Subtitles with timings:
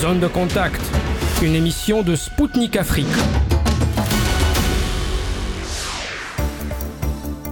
[0.00, 0.80] Zone de contact,
[1.42, 3.06] une émission de Spoutnik Afrique.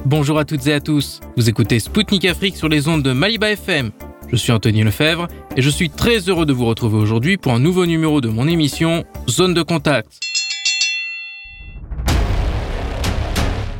[0.04, 3.50] Bonjour à toutes et à tous, vous écoutez Spoutnik Afrique sur les ondes de Maliba
[3.50, 3.90] FM.
[4.30, 7.58] Je suis Anthony Lefebvre et je suis très heureux de vous retrouver aujourd'hui pour un
[7.58, 10.20] nouveau numéro de mon émission Zone de contact.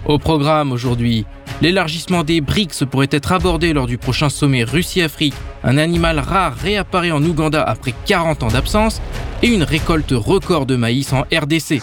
[0.06, 1.24] Au programme aujourd'hui,
[1.60, 5.34] l'élargissement des BRICS pourrait être abordé lors du prochain sommet Russie-Afrique.
[5.64, 9.00] Un animal rare réapparaît en Ouganda après 40 ans d'absence
[9.42, 11.80] et une récolte record de maïs en RDC.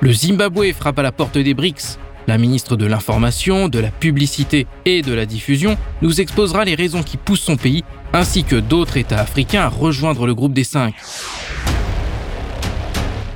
[0.00, 1.98] Le Zimbabwe frappe à la porte des BRICS.
[2.28, 7.02] La ministre de l'Information, de la Publicité et de la Diffusion nous exposera les raisons
[7.02, 10.94] qui poussent son pays, ainsi que d'autres États africains, à rejoindre le groupe des cinq.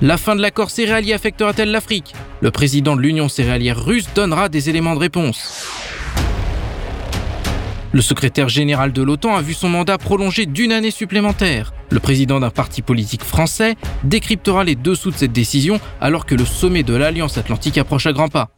[0.02, 2.12] La fin de l'accord céréalier affectera-t-elle l'Afrique?
[2.40, 5.64] Le président de l'Union céréalière russe donnera des éléments de réponse.
[7.92, 11.72] Le secrétaire général de l'OTAN a vu son mandat prolongé d'une année supplémentaire.
[11.90, 16.46] Le président d'un parti politique français décryptera les dessous de cette décision alors que le
[16.46, 18.48] sommet de l'Alliance atlantique approche à grands pas.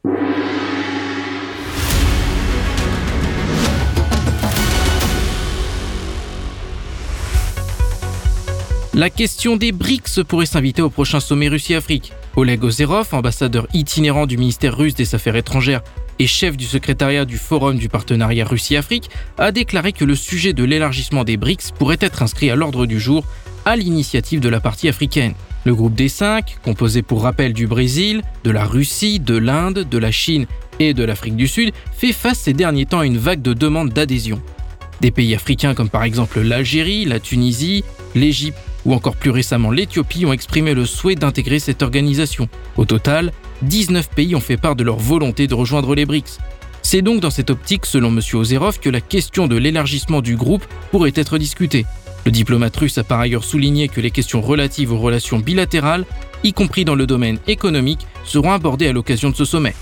[8.96, 12.12] La question des BRICS pourrait s'inviter au prochain sommet Russie-Afrique.
[12.36, 15.82] Oleg Ozerov, ambassadeur itinérant du ministère russe des Affaires étrangères
[16.20, 20.62] et chef du secrétariat du Forum du partenariat Russie-Afrique, a déclaré que le sujet de
[20.62, 23.24] l'élargissement des BRICS pourrait être inscrit à l'ordre du jour
[23.64, 25.34] à l'initiative de la partie africaine.
[25.64, 29.98] Le groupe des cinq, composé pour rappel du Brésil, de la Russie, de l'Inde, de
[29.98, 30.46] la Chine
[30.78, 33.92] et de l'Afrique du Sud, fait face ces derniers temps à une vague de demandes
[33.92, 34.40] d'adhésion.
[35.00, 37.82] Des pays africains comme par exemple l'Algérie, la Tunisie,
[38.14, 42.48] l'Égypte ou encore plus récemment l'Éthiopie ont exprimé le souhait d'intégrer cette organisation.
[42.76, 43.32] Au total,
[43.62, 46.38] 19 pays ont fait part de leur volonté de rejoindre les BRICS.
[46.82, 48.20] C'est donc dans cette optique, selon M.
[48.34, 51.86] Ozerov, que la question de l'élargissement du groupe pourrait être discutée.
[52.26, 56.04] Le diplomate russe a par ailleurs souligné que les questions relatives aux relations bilatérales,
[56.42, 59.74] y compris dans le domaine économique, seront abordées à l'occasion de ce sommet.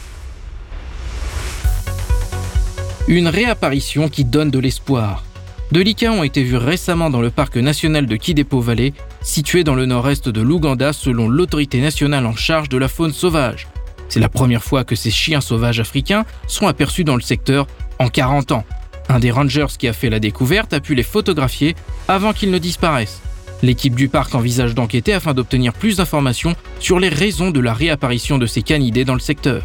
[3.08, 5.24] Une réapparition qui donne de l'espoir.
[5.72, 9.74] De likas ont été vus récemment dans le parc national de Kidepo Valley, situé dans
[9.74, 13.68] le nord-est de l'Ouganda selon l'autorité nationale en charge de la faune sauvage.
[14.10, 17.66] C'est la première fois que ces chiens sauvages africains sont aperçus dans le secteur
[17.98, 18.64] en 40 ans.
[19.08, 21.74] Un des rangers qui a fait la découverte a pu les photographier
[22.06, 23.22] avant qu'ils ne disparaissent.
[23.62, 28.36] L'équipe du parc envisage d'enquêter afin d'obtenir plus d'informations sur les raisons de la réapparition
[28.36, 29.62] de ces canidés dans le secteur.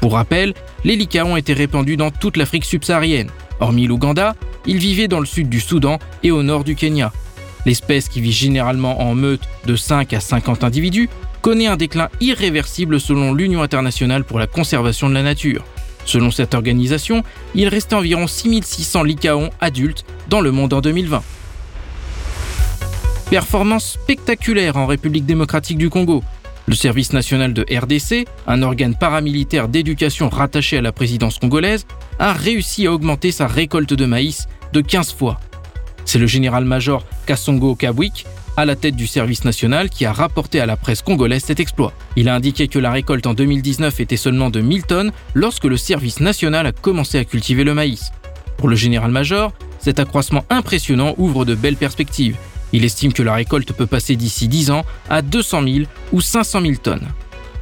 [0.00, 3.30] Pour rappel, les likas ont été répandus dans toute l'Afrique subsaharienne.
[3.60, 4.34] Hormis l'Ouganda,
[4.66, 7.12] ils vivaient dans le sud du Soudan et au nord du Kenya.
[7.66, 11.08] L'espèce qui vit généralement en meute de 5 à 50 individus
[11.40, 15.64] connaît un déclin irréversible selon l'Union internationale pour la conservation de la nature.
[16.04, 17.22] Selon cette organisation,
[17.54, 21.22] il restait environ 6600 lycaons adultes dans le monde en 2020.
[23.30, 26.22] Performance spectaculaire en République démocratique du Congo.
[26.66, 31.86] Le service national de RDC, un organe paramilitaire d'éducation rattaché à la présidence congolaise,
[32.18, 35.40] a réussi à augmenter sa récolte de maïs de 15 fois.
[36.06, 38.26] C'est le général-major Kassongo Kabwik,
[38.56, 41.92] à la tête du service national, qui a rapporté à la presse congolaise cet exploit.
[42.16, 45.76] Il a indiqué que la récolte en 2019 était seulement de 1000 tonnes lorsque le
[45.76, 48.10] service national a commencé à cultiver le maïs.
[48.56, 52.36] Pour le général-major, cet accroissement impressionnant ouvre de belles perspectives.
[52.74, 56.60] Il estime que la récolte peut passer d'ici 10 ans à 200 000 ou 500
[56.60, 57.06] 000 tonnes.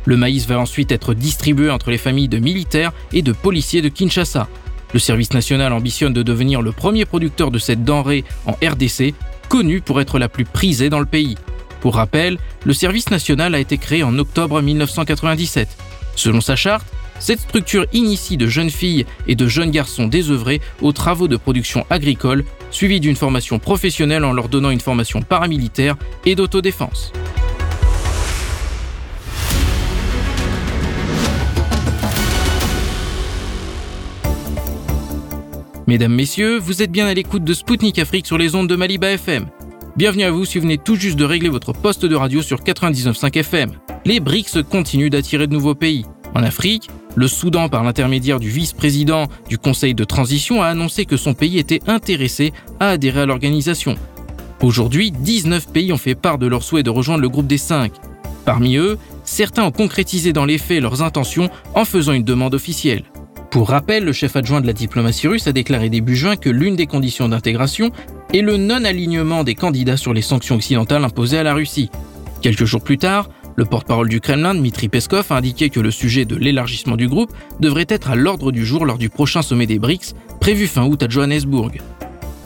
[0.06, 3.90] Le maïs va ensuite être distribué entre les familles de militaires et de policiers de
[3.90, 4.48] Kinshasa.
[4.94, 9.12] Le service national ambitionne de devenir le premier producteur de cette denrée en RDC,
[9.50, 11.36] connu pour être la plus prisée dans le pays.
[11.82, 15.68] Pour rappel, le service national a été créé en octobre 1997.
[16.16, 16.86] Selon sa charte,
[17.22, 21.87] cette structure initie de jeunes filles et de jeunes garçons désœuvrés aux travaux de production
[21.88, 25.97] agricole, suivis d'une formation professionnelle en leur donnant une formation paramilitaire
[26.27, 27.12] et d'autodéfense.
[35.87, 39.10] Mesdames, Messieurs, vous êtes bien à l'écoute de Spoutnik Afrique sur les ondes de Maliba
[39.13, 39.47] FM.
[39.97, 42.63] Bienvenue à vous si vous venez tout juste de régler votre poste de radio sur
[42.63, 43.72] 99.5 FM.
[44.07, 46.04] Les BRICS continuent d'attirer de nouveaux pays.
[46.34, 51.16] En Afrique, le Soudan, par l'intermédiaire du vice-président du Conseil de transition, a annoncé que
[51.16, 53.97] son pays était intéressé à adhérer à l'organisation.
[54.62, 57.92] Aujourd'hui, 19 pays ont fait part de leur souhait de rejoindre le groupe des 5.
[58.44, 63.04] Parmi eux, certains ont concrétisé dans les faits leurs intentions en faisant une demande officielle.
[63.50, 66.74] Pour rappel, le chef adjoint de la diplomatie russe a déclaré début juin que l'une
[66.74, 67.92] des conditions d'intégration
[68.32, 71.91] est le non-alignement des candidats sur les sanctions occidentales imposées à la Russie.
[72.41, 76.25] Quelques jours plus tard, le porte-parole du Kremlin, Dmitri Peskov, a indiqué que le sujet
[76.25, 79.78] de l'élargissement du groupe devrait être à l'ordre du jour lors du prochain sommet des
[79.78, 81.81] BRICS, prévu fin août à Johannesburg.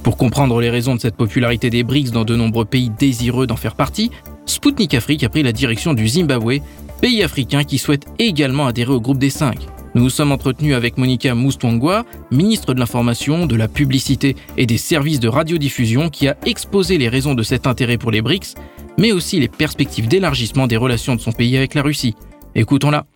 [0.03, 3.57] Pour comprendre les raisons de cette popularité des BRICS dans de nombreux pays désireux d'en
[3.57, 4.11] faire partie,
[4.47, 6.61] Sputnik Afrique a pris la direction du Zimbabwe,
[7.01, 9.67] pays africain qui souhaite également adhérer au groupe des cinq.
[9.97, 14.77] Nous nous sommes entretenus avec Monica Moustwangwa, ministre de l'Information, de la Publicité et des
[14.77, 18.57] Services de radiodiffusion, qui a exposé les raisons de cet intérêt pour les BRICS,
[18.99, 22.15] mais aussi les perspectives d'élargissement des relations de son pays avec la Russie.
[22.55, 23.07] Écoutons-la.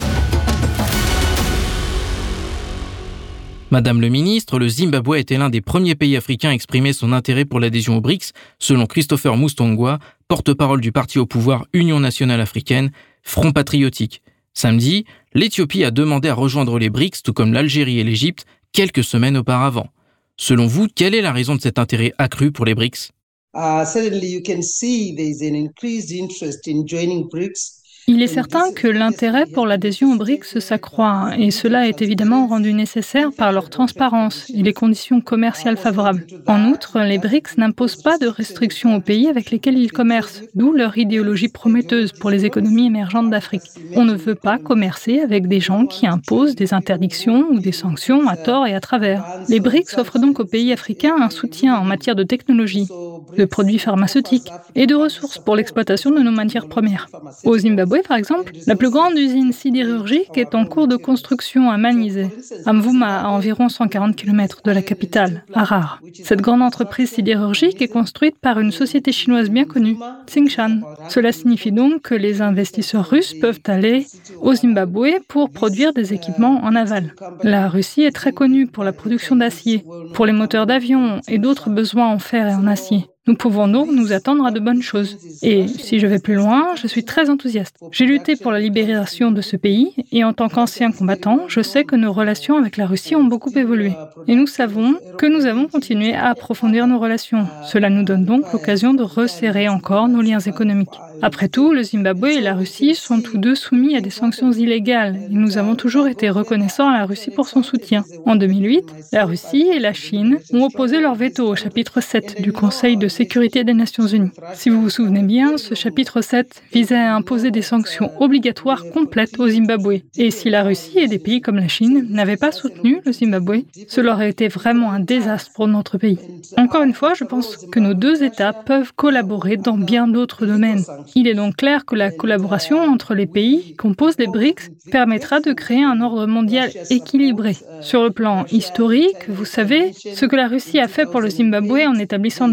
[3.71, 7.45] Madame le ministre, le Zimbabwe était l'un des premiers pays africains à exprimer son intérêt
[7.45, 12.91] pour l'adhésion aux BRICS, selon Christopher Moustongwa, porte-parole du parti au pouvoir Union nationale africaine,
[13.23, 14.23] Front patriotique.
[14.55, 15.05] Samedi,
[15.35, 19.89] l'Éthiopie a demandé à rejoindre les BRICS, tout comme l'Algérie et l'Égypte, quelques semaines auparavant.
[20.37, 23.13] Selon vous, quelle est la raison de cet intérêt accru pour les BRICS?
[23.55, 28.73] uh, suddenly you can see there's an increased interest in joining BRICS il est certain
[28.73, 33.71] que l'intérêt pour l'adhésion aux BRICS s'accroît et cela est évidemment rendu nécessaire par leur
[33.71, 36.27] transparence et les conditions commerciales favorables.
[36.47, 40.73] En outre, les BRICS n'imposent pas de restrictions aux pays avec lesquels ils commercent, d'où
[40.73, 43.71] leur idéologie prometteuse pour les économies émergentes d'Afrique.
[43.95, 48.29] On ne veut pas commercer avec des gens qui imposent des interdictions ou des sanctions
[48.29, 49.25] à tort et à travers.
[49.49, 52.89] Les BRICS offrent donc aux pays africains un soutien en matière de technologie,
[53.37, 57.09] de produits pharmaceutiques et de ressources pour l'exploitation de nos matières premières.
[57.45, 61.77] Au Zimbabwe, par exemple, la plus grande usine sidérurgique est en cours de construction à
[61.77, 62.29] Manizé,
[62.65, 66.01] à Mvuma, à environ 140 km de la capitale, Harare.
[66.25, 69.97] Cette grande entreprise sidérurgique est construite par une société chinoise bien connue,
[70.27, 70.81] Tsingshan.
[71.09, 74.07] Cela signifie donc que les investisseurs russes peuvent aller
[74.41, 77.15] au Zimbabwe pour produire des équipements en aval.
[77.43, 79.85] La Russie est très connue pour la production d'acier,
[80.15, 83.10] pour les moteurs d'avion et d'autres besoins en fer et en acier.
[83.27, 85.19] Nous pouvons donc nous attendre à de bonnes choses.
[85.43, 87.77] Et si je vais plus loin, je suis très enthousiaste.
[87.93, 91.85] J'ai lutté pour la libération de ce pays et en tant qu'ancien combattant, je sais
[91.85, 93.93] que nos relations avec la Russie ont beaucoup évolué.
[94.27, 97.47] Et nous savons que nous avons continué à approfondir nos relations.
[97.67, 100.89] Cela nous donne donc l'occasion de resserrer encore nos liens économiques.
[101.21, 105.17] Après tout, le Zimbabwe et la Russie sont tous deux soumis à des sanctions illégales
[105.31, 108.03] et nous avons toujours été reconnaissants à la Russie pour son soutien.
[108.25, 112.53] En 2008, la Russie et la Chine ont opposé leur veto au chapitre 7 du
[112.53, 114.31] Conseil de sécurité des Nations Unies.
[114.55, 119.39] Si vous vous souvenez bien, ce chapitre 7 visait à imposer des sanctions obligatoires complètes
[119.39, 120.01] au Zimbabwe.
[120.17, 123.65] Et si la Russie et des pays comme la Chine n'avaient pas soutenu le Zimbabwe,
[123.89, 126.19] cela aurait été vraiment un désastre pour notre pays.
[126.57, 130.85] Encore une fois, je pense que nos deux États peuvent collaborer dans bien d'autres domaines.
[131.15, 135.53] Il est donc clair que la collaboration entre les pays composent les BRICS permettra de
[135.53, 137.57] créer un ordre mondial équilibré.
[137.81, 141.87] Sur le plan historique, vous savez, ce que la Russie a fait pour le Zimbabwe
[141.87, 142.49] en établissant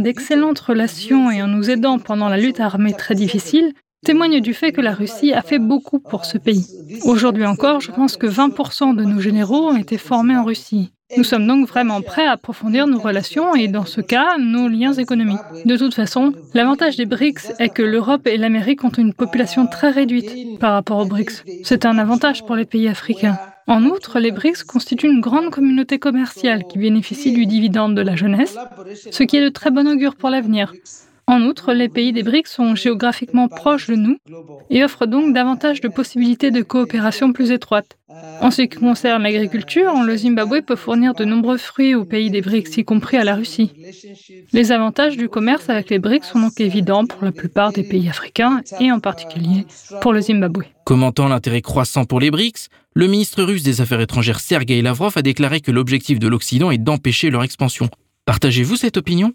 [0.56, 3.74] relations et en nous aidant pendant la lutte armée très difficile,
[4.06, 6.66] témoigne du fait que la Russie a fait beaucoup pour ce pays.
[7.04, 10.94] Aujourd'hui encore, je pense que 20% de nos généraux ont été formés en Russie.
[11.16, 14.92] Nous sommes donc vraiment prêts à approfondir nos relations et dans ce cas, nos liens
[14.92, 15.40] économiques.
[15.66, 19.90] De toute façon, l'avantage des BRICS est que l'Europe et l'Amérique ont une population très
[19.90, 21.46] réduite par rapport aux BRICS.
[21.64, 23.40] C'est un avantage pour les pays africains.
[23.68, 28.18] En outre, les BRICS constituent une grande communauté commerciale qui bénéficie du dividende de la
[28.18, 28.58] jeunesse,
[29.10, 30.74] ce qui est de très bon augure pour l'avenir.
[31.30, 34.16] En outre, les pays des BRICS sont géographiquement proches de nous
[34.70, 37.98] et offrent donc davantage de possibilités de coopération plus étroites.
[38.40, 42.40] En ce qui concerne l'agriculture, le Zimbabwe peut fournir de nombreux fruits aux pays des
[42.40, 43.74] BRICS, y compris à la Russie.
[44.54, 48.08] Les avantages du commerce avec les BRICS sont donc évidents pour la plupart des pays
[48.08, 49.66] africains et en particulier
[50.00, 50.64] pour le Zimbabwe.
[50.86, 55.22] Commentant l'intérêt croissant pour les BRICS, le ministre russe des Affaires étrangères Sergei Lavrov a
[55.22, 57.90] déclaré que l'objectif de l'Occident est d'empêcher leur expansion.
[58.28, 59.32] Partagez-vous cette opinion?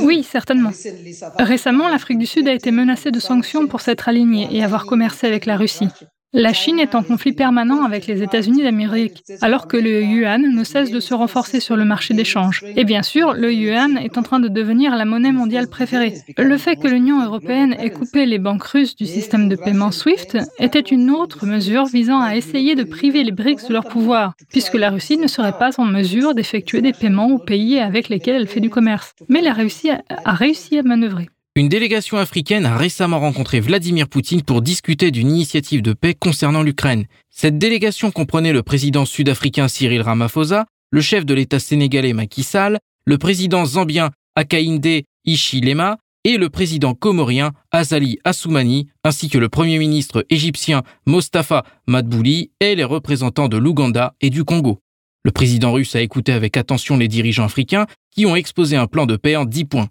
[0.00, 0.72] Oui, certainement.
[1.38, 5.28] Récemment, l'Afrique du Sud a été menacée de sanctions pour s'être alignée et avoir commercé
[5.28, 5.86] avec la Russie.
[6.34, 10.62] La Chine est en conflit permanent avec les États-Unis d'Amérique, alors que le yuan ne
[10.62, 12.62] cesse de se renforcer sur le marché d'échange.
[12.76, 16.18] Et bien sûr, le yuan est en train de devenir la monnaie mondiale préférée.
[16.36, 20.36] Le fait que l'Union européenne ait coupé les banques russes du système de paiement SWIFT
[20.58, 24.74] était une autre mesure visant à essayer de priver les BRICS de leur pouvoir, puisque
[24.74, 28.48] la Russie ne serait pas en mesure d'effectuer des paiements aux pays avec lesquels elle
[28.48, 29.14] fait du commerce.
[29.30, 31.30] Mais la Russie a réussi à manœuvrer.
[31.58, 36.62] Une délégation africaine a récemment rencontré Vladimir Poutine pour discuter d'une initiative de paix concernant
[36.62, 37.06] l'Ukraine.
[37.30, 42.78] Cette délégation comprenait le président sud-africain Cyril Ramaphosa, le chef de l'État sénégalais Macky Sall,
[43.06, 49.80] le président zambien Akainde Ishilema et le président comorien Azali Assoumani, ainsi que le premier
[49.80, 54.78] ministre égyptien Mostafa Madbouli et les représentants de l'Ouganda et du Congo.
[55.24, 59.06] Le président russe a écouté avec attention les dirigeants africains qui ont exposé un plan
[59.06, 59.88] de paix en 10 points.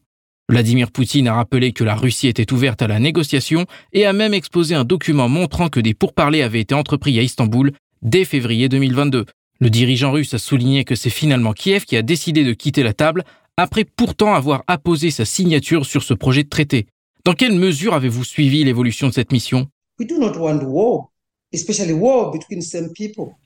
[0.50, 4.34] Vladimir Poutine a rappelé que la Russie était ouverte à la négociation et a même
[4.34, 9.26] exposé un document montrant que des pourparlers avaient été entrepris à Istanbul dès février 2022.
[9.60, 12.94] Le dirigeant russe a souligné que c'est finalement Kiev qui a décidé de quitter la
[12.94, 13.26] table,
[13.58, 16.88] après pourtant avoir apposé sa signature sur ce projet de traité.
[17.26, 19.68] Dans quelle mesure avez-vous suivi l'évolution de cette mission?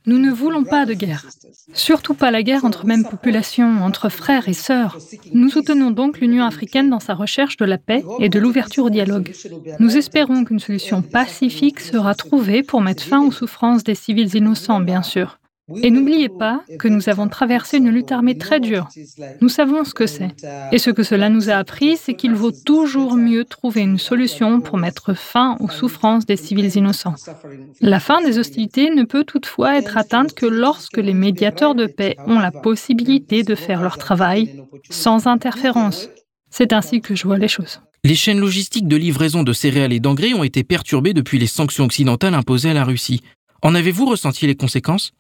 [0.08, 1.28] Nous ne voulons pas de guerre,
[1.74, 4.98] surtout pas la guerre entre mêmes populations, entre frères et sœurs.
[5.34, 8.90] Nous soutenons donc l'Union africaine dans sa recherche de la paix et de l'ouverture au
[8.90, 9.32] dialogue.
[9.80, 14.80] Nous espérons qu'une solution pacifique sera trouvée pour mettre fin aux souffrances des civils innocents,
[14.80, 15.41] bien sûr.
[15.82, 18.88] Et n'oubliez pas que nous avons traversé une lutte armée très dure.
[19.42, 20.30] Nous savons ce que c'est.
[20.72, 24.62] Et ce que cela nous a appris, c'est qu'il vaut toujours mieux trouver une solution
[24.62, 27.16] pour mettre fin aux souffrances des civils innocents.
[27.82, 32.16] La fin des hostilités ne peut toutefois être atteinte que lorsque les médiateurs de paix
[32.26, 36.10] ont la possibilité de faire leur travail sans interférence.
[36.50, 37.80] C'est ainsi que je vois les choses.
[38.04, 41.86] Les chaînes logistiques de livraison de céréales et d'engrais ont été perturbées depuis les sanctions
[41.86, 43.22] occidentales imposées à la Russie.
[43.62, 45.14] En avez-vous ressenti les conséquences?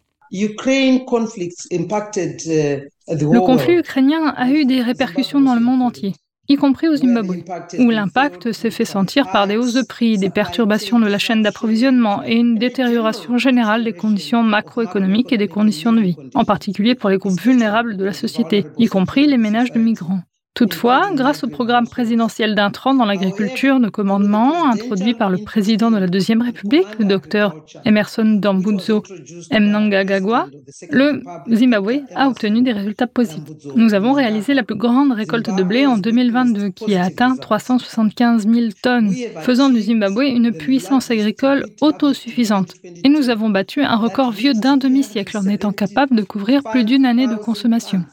[3.08, 6.14] Le conflit ukrainien a eu des répercussions dans le monde entier,
[6.48, 7.44] y compris au Zimbabwe,
[7.80, 11.42] où l'impact s'est fait sentir par des hausses de prix, des perturbations de la chaîne
[11.42, 16.96] d'approvisionnement et une détérioration générale des conditions macroéconomiques et des conditions de vie, en particulier
[16.96, 20.22] pour les groupes vulnérables de la société, y compris les ménages de migrants.
[20.53, 25.98] Toutefois, grâce au programme présidentiel d'intrants dans l'agriculture de commandement introduit par le président de
[25.98, 27.55] la Deuxième République, le docteur
[27.86, 29.01] Emerson Dambudzo
[29.50, 30.50] Mnangagwa,
[30.91, 33.65] le Zimbabwe a obtenu des résultats positifs.
[33.77, 38.46] Nous avons réalisé la plus grande récolte de blé en 2022 qui a atteint 375
[38.46, 42.74] 000 tonnes, faisant du Zimbabwe une puissance agricole autosuffisante.
[42.84, 46.84] Et nous avons battu un record vieux d'un demi-siècle en étant capable de couvrir plus
[46.84, 48.03] d'une année de consommation.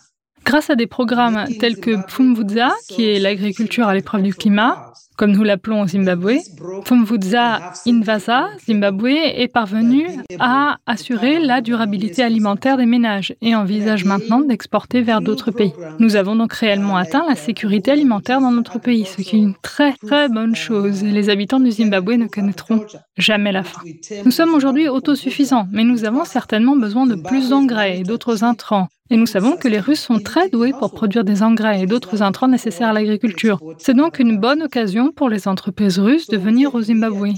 [0.48, 5.32] Grâce à des programmes tels que Pfumvudza, qui est l'agriculture à l'épreuve du climat, comme
[5.32, 6.36] nous l'appelons au Zimbabwe,
[6.84, 10.06] Pfumvudza Invasa, Zimbabwe, est parvenu
[10.38, 15.72] à assurer la durabilité alimentaire des ménages et envisage maintenant d'exporter vers d'autres pays.
[15.98, 19.56] Nous avons donc réellement atteint la sécurité alimentaire dans notre pays, ce qui est une
[19.60, 21.02] très très bonne chose.
[21.02, 23.82] Les habitants du Zimbabwe ne connaîtront jamais la faim.
[24.24, 28.88] Nous sommes aujourd'hui autosuffisants, mais nous avons certainement besoin de plus d'engrais et d'autres intrants
[29.10, 32.22] et nous savons que les Russes sont très doués pour produire des engrais et d'autres
[32.22, 33.58] intrants nécessaires à l'agriculture.
[33.78, 37.28] C'est donc une bonne occasion pour les entreprises russes de venir au Zimbabwe.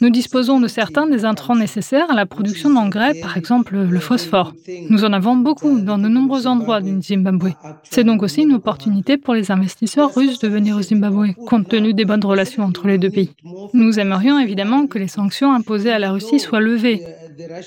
[0.00, 4.54] Nous disposons de certains des intrants nécessaires à la production d'engrais, par exemple le phosphore.
[4.90, 7.52] Nous en avons beaucoup dans de nombreux endroits du Zimbabwe.
[7.84, 11.94] C'est donc aussi une opportunité pour les investisseurs russes de venir au Zimbabwe, compte tenu
[11.94, 13.30] des bonnes relations entre les deux pays.
[13.72, 17.02] Nous aimerions évidemment que les sanctions imposées à la Russie soient levées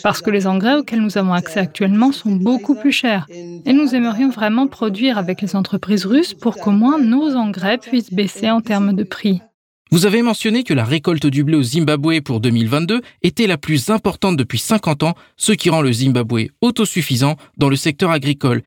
[0.03, 3.27] parce que les engrais auxquels nous avons accès actuellement sont beaucoup plus chers.
[3.65, 8.13] Et nous aimerions vraiment produire avec les entreprises russes pour qu'au moins nos engrais puissent
[8.13, 9.41] baisser en termes de prix.
[9.91, 13.89] Vous avez mentionné que la récolte du blé au Zimbabwe pour 2022 était la plus
[13.89, 18.61] importante depuis 50 ans, ce qui rend le Zimbabwe autosuffisant dans le secteur agricole.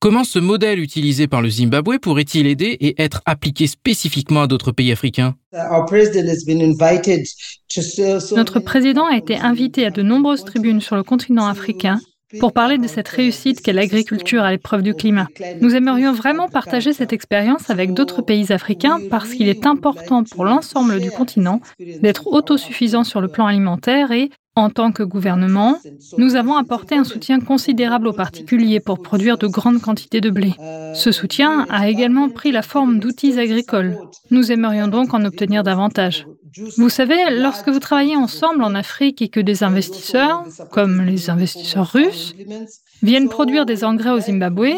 [0.00, 4.72] Comment ce modèle utilisé par le Zimbabwe pourrait-il aider et être appliqué spécifiquement à d'autres
[4.72, 5.36] pays africains?
[8.32, 12.00] Notre président a été invité à de nombreuses tribunes sur le continent africain
[12.40, 15.28] pour parler de cette réussite qu'est l'agriculture à l'épreuve du climat.
[15.60, 20.44] Nous aimerions vraiment partager cette expérience avec d'autres pays africains parce qu'il est important pour
[20.44, 25.78] l'ensemble du continent d'être autosuffisant sur le plan alimentaire et en tant que gouvernement,
[26.16, 30.54] nous avons apporté un soutien considérable aux particuliers pour produire de grandes quantités de blé.
[30.94, 33.98] Ce soutien a également pris la forme d'outils agricoles.
[34.30, 36.26] Nous aimerions donc en obtenir davantage.
[36.78, 41.92] Vous savez, lorsque vous travaillez ensemble en Afrique et que des investisseurs, comme les investisseurs
[41.92, 42.34] russes,
[43.02, 44.68] viennent produire des engrais au Zimbabwe,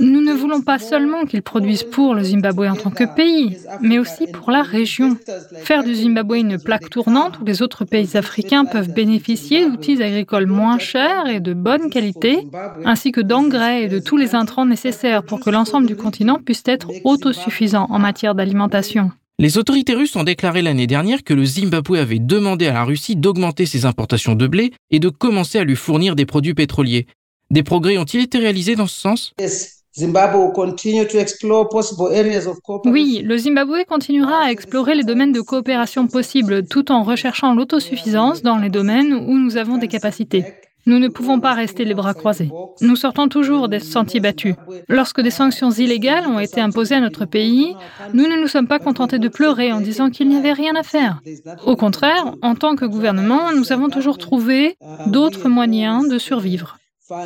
[0.00, 3.98] nous ne voulons pas seulement qu'ils produisent pour le Zimbabwe en tant que pays, mais
[3.98, 5.16] aussi pour la région.
[5.62, 10.46] Faire du Zimbabwe une plaque tournante où les autres pays africains peuvent bénéficier d'outils agricoles
[10.46, 12.38] moins chers et de bonne qualité,
[12.84, 16.62] ainsi que d'engrais et de tous les intrants nécessaires pour que l'ensemble du continent puisse
[16.66, 19.10] être autosuffisant en matière d'alimentation.
[19.40, 23.16] Les autorités russes ont déclaré l'année dernière que le Zimbabwe avait demandé à la Russie
[23.16, 27.06] d'augmenter ses importations de blé et de commencer à lui fournir des produits pétroliers.
[27.50, 29.34] Des progrès ont-ils été réalisés dans ce sens?
[32.84, 38.42] Oui, le Zimbabwe continuera à explorer les domaines de coopération possibles tout en recherchant l'autosuffisance
[38.42, 40.44] dans les domaines où nous avons des capacités.
[40.86, 42.50] Nous ne pouvons pas rester les bras croisés.
[42.82, 44.54] Nous sortons toujours des sentiers battus.
[44.88, 47.74] Lorsque des sanctions illégales ont été imposées à notre pays,
[48.12, 50.82] nous ne nous sommes pas contentés de pleurer en disant qu'il n'y avait rien à
[50.82, 51.20] faire.
[51.64, 56.76] Au contraire, en tant que gouvernement, nous avons toujours trouvé d'autres moyens de survivre.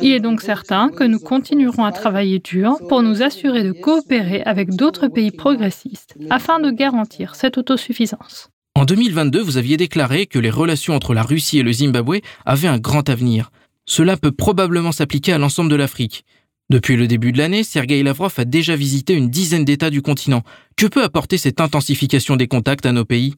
[0.01, 4.41] Il est donc certain que nous continuerons à travailler dur pour nous assurer de coopérer
[4.43, 8.49] avec d'autres pays progressistes afin de garantir cette autosuffisance.
[8.75, 12.67] En 2022, vous aviez déclaré que les relations entre la Russie et le Zimbabwe avaient
[12.67, 13.51] un grand avenir.
[13.85, 16.23] cela peut probablement s'appliquer à l'ensemble de l'Afrique.
[16.69, 20.43] Depuis le début de l'année, Sergei Lavrov a déjà visité une dizaine d'États du continent.
[20.75, 23.33] Que peut apporter cette intensification des contacts à nos pays?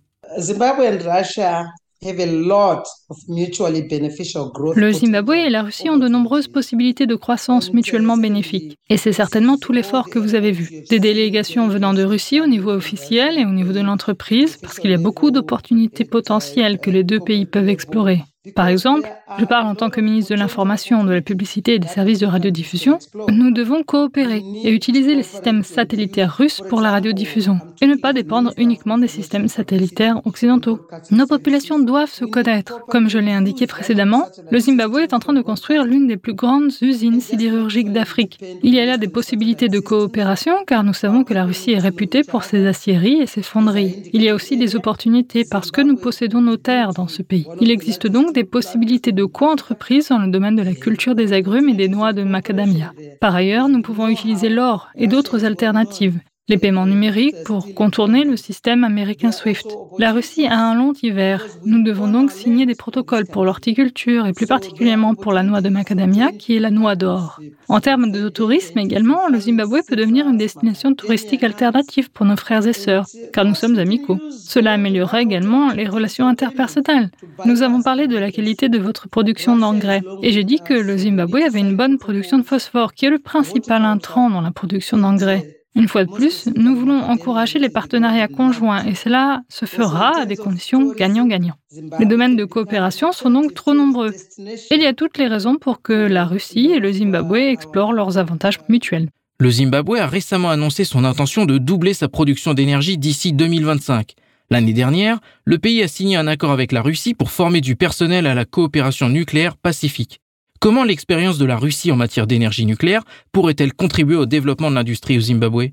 [4.75, 8.75] Le Zimbabwe et la Russie ont de nombreuses possibilités de croissance mutuellement bénéfiques.
[8.89, 10.83] Et c'est certainement tout l'effort que vous avez vu.
[10.89, 14.89] Des délégations venant de Russie au niveau officiel et au niveau de l'entreprise, parce qu'il
[14.89, 18.23] y a beaucoup d'opportunités potentielles que les deux pays peuvent explorer.
[18.55, 19.07] Par exemple,
[19.37, 22.25] je parle en tant que ministre de l'Information, de la Publicité et des services de
[22.25, 22.97] radiodiffusion,
[23.29, 28.13] nous devons coopérer et utiliser les systèmes satellitaires russes pour la radiodiffusion et ne pas
[28.13, 30.79] dépendre uniquement des systèmes satellitaires occidentaux.
[31.11, 32.83] Nos populations doivent se connaître.
[32.87, 36.33] Comme je l'ai indiqué précédemment, le Zimbabwe est en train de construire l'une des plus
[36.33, 38.39] grandes usines sidérurgiques d'Afrique.
[38.63, 41.77] Il y a là des possibilités de coopération car nous savons que la Russie est
[41.77, 44.09] réputée pour ses aciéries et ses fonderies.
[44.13, 47.45] Il y a aussi des opportunités parce que nous possédons nos terres dans ce pays.
[47.59, 51.69] Il existe donc des possibilités de co-entreprise dans le domaine de la culture des agrumes
[51.69, 52.93] et des noix de macadamia.
[53.19, 56.19] Par ailleurs, nous pouvons utiliser l'or et d'autres alternatives
[56.51, 59.67] les paiements numériques pour contourner le système américain SWIFT.
[59.99, 61.45] La Russie a un long hiver.
[61.65, 65.69] Nous devons donc signer des protocoles pour l'horticulture et plus particulièrement pour la noix de
[65.69, 67.39] macadamia qui est la noix d'or.
[67.69, 72.35] En termes de tourisme également, le Zimbabwe peut devenir une destination touristique alternative pour nos
[72.35, 74.19] frères et sœurs, car nous sommes amicaux.
[74.31, 77.11] Cela améliorera également les relations interpersonnelles.
[77.45, 80.97] Nous avons parlé de la qualité de votre production d'engrais et j'ai dit que le
[80.97, 84.97] Zimbabwe avait une bonne production de phosphore qui est le principal intrant dans la production
[84.97, 85.60] d'engrais.
[85.73, 90.25] Une fois de plus, nous voulons encourager les partenariats conjoints et cela se fera à
[90.25, 91.55] des conditions gagnant-gagnant.
[91.97, 94.13] Les domaines de coopération sont donc trop nombreux.
[94.37, 98.17] il y a toutes les raisons pour que la Russie et le Zimbabwe explorent leurs
[98.17, 99.07] avantages mutuels.
[99.39, 104.15] Le Zimbabwe a récemment annoncé son intention de doubler sa production d'énergie d'ici 2025.
[104.51, 108.27] L'année dernière, le pays a signé un accord avec la Russie pour former du personnel
[108.27, 110.19] à la coopération nucléaire pacifique.
[110.61, 113.01] Comment l'expérience de la Russie en matière d'énergie nucléaire
[113.31, 115.69] pourrait-elle contribuer au développement de l'industrie au Zimbabwe?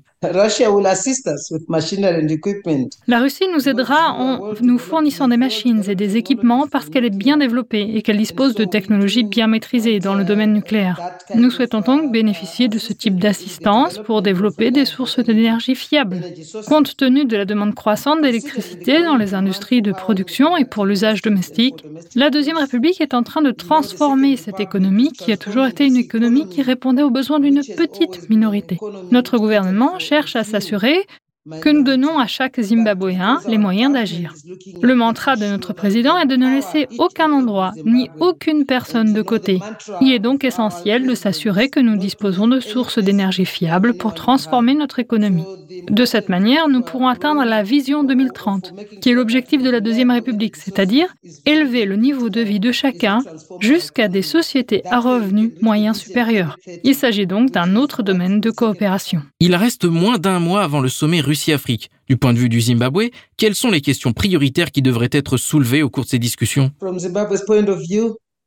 [3.07, 7.15] La Russie nous aidera en nous fournissant des machines et des équipements parce qu'elle est
[7.15, 10.99] bien développée et qu'elle dispose de technologies bien maîtrisées dans le domaine nucléaire.
[11.35, 16.21] Nous souhaitons donc bénéficier de ce type d'assistance pour développer des sources d'énergie fiables.
[16.67, 21.21] Compte tenu de la demande croissante d'électricité dans les industries de production et pour l'usage
[21.21, 21.85] domestique,
[22.15, 24.59] la Deuxième République est en train de transformer cette
[25.11, 28.77] qui a toujours été une économie qui répondait aux besoins d'une petite minorité.
[29.11, 31.05] Notre gouvernement cherche à s'assurer
[31.61, 34.33] que nous donnons à chaque Zimbabwéen les moyens d'agir.
[34.81, 39.21] Le mantra de notre président est de ne laisser aucun endroit ni aucune personne de
[39.21, 39.59] côté.
[40.01, 44.73] Il est donc essentiel de s'assurer que nous disposons de sources d'énergie fiables pour transformer
[44.73, 45.45] notre économie.
[45.89, 50.11] De cette manière, nous pourrons atteindre la vision 2030, qui est l'objectif de la Deuxième
[50.11, 51.07] République, c'est-à-dire
[51.45, 53.19] élever le niveau de vie de chacun
[53.59, 56.57] jusqu'à des sociétés à revenus moyens supérieurs.
[56.83, 59.21] Il s'agit donc d'un autre domaine de coopération.
[59.39, 61.89] Il reste moins d'un mois avant le sommet Russie-Afrique.
[62.09, 65.83] Du point de vue du Zimbabwe, quelles sont les questions prioritaires qui devraient être soulevées
[65.83, 66.71] au cours de ces discussions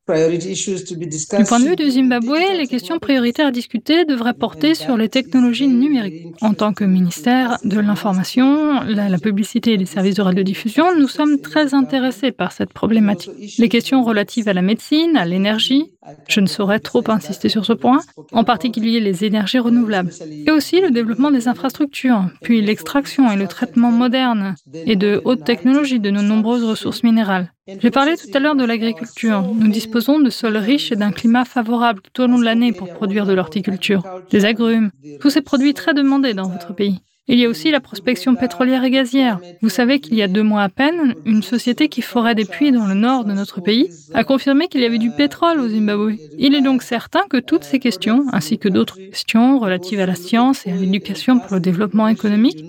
[0.09, 5.09] du point de vue du Zimbabwe, les questions prioritaires à discuter devraient porter sur les
[5.09, 6.35] technologies numériques.
[6.41, 11.07] En tant que ministère de l'Information, la, la, publicité et les services de radiodiffusion, nous
[11.07, 13.57] sommes très intéressés par cette problématique.
[13.59, 15.93] Les questions relatives à la médecine, à l'énergie,
[16.29, 18.01] je ne saurais trop insister sur ce point,
[18.33, 20.11] en particulier les énergies renouvelables,
[20.47, 25.45] et aussi le développement des infrastructures, puis l'extraction et le traitement moderne et de haute
[25.45, 27.53] technologie de nos nombreuses ressources minérales.
[27.81, 29.43] J'ai parlé tout à l'heure de l'agriculture.
[29.43, 32.93] Nous disposons de sols riches et d'un climat favorable tout au long de l'année pour
[32.93, 37.01] produire de l'horticulture, des agrumes, tous ces produits très demandés dans votre pays.
[37.29, 39.39] Il y a aussi la prospection pétrolière et gazière.
[39.63, 42.73] Vous savez qu'il y a deux mois à peine, une société qui forait des puits
[42.73, 46.17] dans le nord de notre pays a confirmé qu'il y avait du pétrole au Zimbabwe.
[46.37, 50.17] Il est donc certain que toutes ces questions, ainsi que d'autres questions relatives à la
[50.17, 52.65] science et à l'éducation pour le développement économique,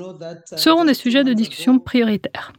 [0.56, 2.54] seront des sujets de discussion prioritaires.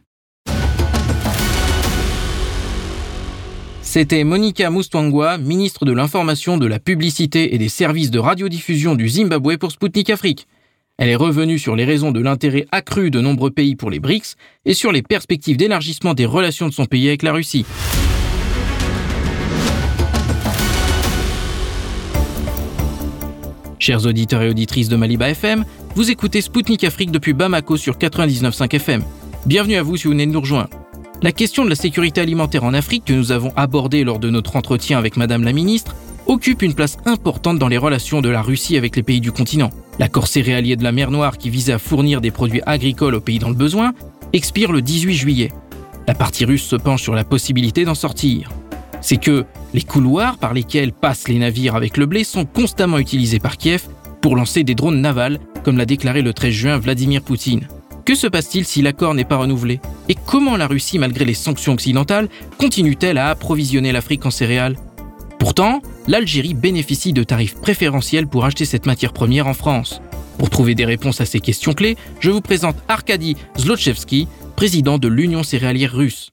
[3.81, 9.07] C'était Monica Mustwangwa, ministre de l'Information, de la Publicité et des Services de radiodiffusion du
[9.07, 10.47] Zimbabwe pour Sputnik Afrique.
[10.97, 14.35] Elle est revenue sur les raisons de l'intérêt accru de nombreux pays pour les BRICS
[14.63, 17.65] et sur les perspectives d'élargissement des relations de son pays avec la Russie.
[23.77, 28.73] Chers auditeurs et auditrices de Maliba FM, vous écoutez Spoutnik Afrique depuis Bamako sur 99.5
[28.73, 29.03] FM.
[29.45, 30.69] Bienvenue à vous si vous venez de nous rejoindre.
[31.21, 34.55] La question de la sécurité alimentaire en Afrique que nous avons abordée lors de notre
[34.55, 35.93] entretien avec Madame la Ministre
[36.25, 39.71] occupe une place importante dans les relations de la Russie avec les pays du continent.
[39.97, 43.39] L'accord céréalier de la mer Noire qui visait à fournir des produits agricoles aux pays
[43.39, 43.93] dans le besoin
[44.33, 45.51] expire le 18 juillet.
[46.07, 48.49] La partie russe se penche sur la possibilité d'en sortir.
[49.01, 53.39] c'est que les couloirs par lesquels passent les navires avec le blé sont constamment utilisés
[53.39, 53.87] par Kiev
[54.19, 57.67] pour lancer des drones navals, comme l'a déclaré le 13 juin Vladimir Poutine.
[58.03, 59.79] Que se passe-t-il si l'accord n'est pas renouvelé?
[60.09, 64.75] Et comment la Russie, malgré les sanctions occidentales, continue-t-elle à approvisionner l'Afrique en céréales?
[65.45, 70.01] Pourtant, l'Algérie bénéficie de tarifs préférentiels pour acheter cette matière première en France.
[70.39, 75.07] Pour trouver des réponses à ces questions clés, je vous présente Arkady Zlotchevsky, président de
[75.07, 76.31] l'Union céréalière russe.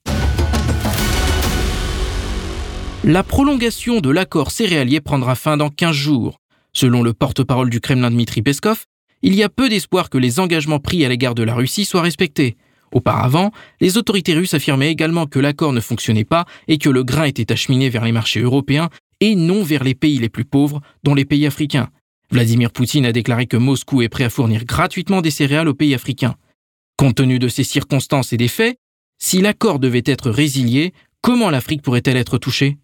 [3.04, 6.40] La prolongation de l'accord céréalier prendra fin dans 15 jours.
[6.72, 8.86] Selon le porte-parole du Kremlin Dmitri Peskov,
[9.20, 12.00] il y a peu d'espoir que les engagements pris à l'égard de la Russie soient
[12.00, 12.56] respectés.
[12.92, 13.50] Auparavant,
[13.80, 17.50] les autorités russes affirmaient également que l'accord ne fonctionnait pas et que le grain était
[17.50, 21.24] acheminé vers les marchés européens et non vers les pays les plus pauvres, dont les
[21.24, 21.88] pays africains.
[22.30, 25.94] Vladimir Poutine a déclaré que Moscou est prêt à fournir gratuitement des céréales aux pays
[25.94, 26.34] africains.
[26.96, 28.76] Compte tenu de ces circonstances et des faits,
[29.18, 32.76] si l'accord devait être résilié, comment l'Afrique pourrait-elle être touchée?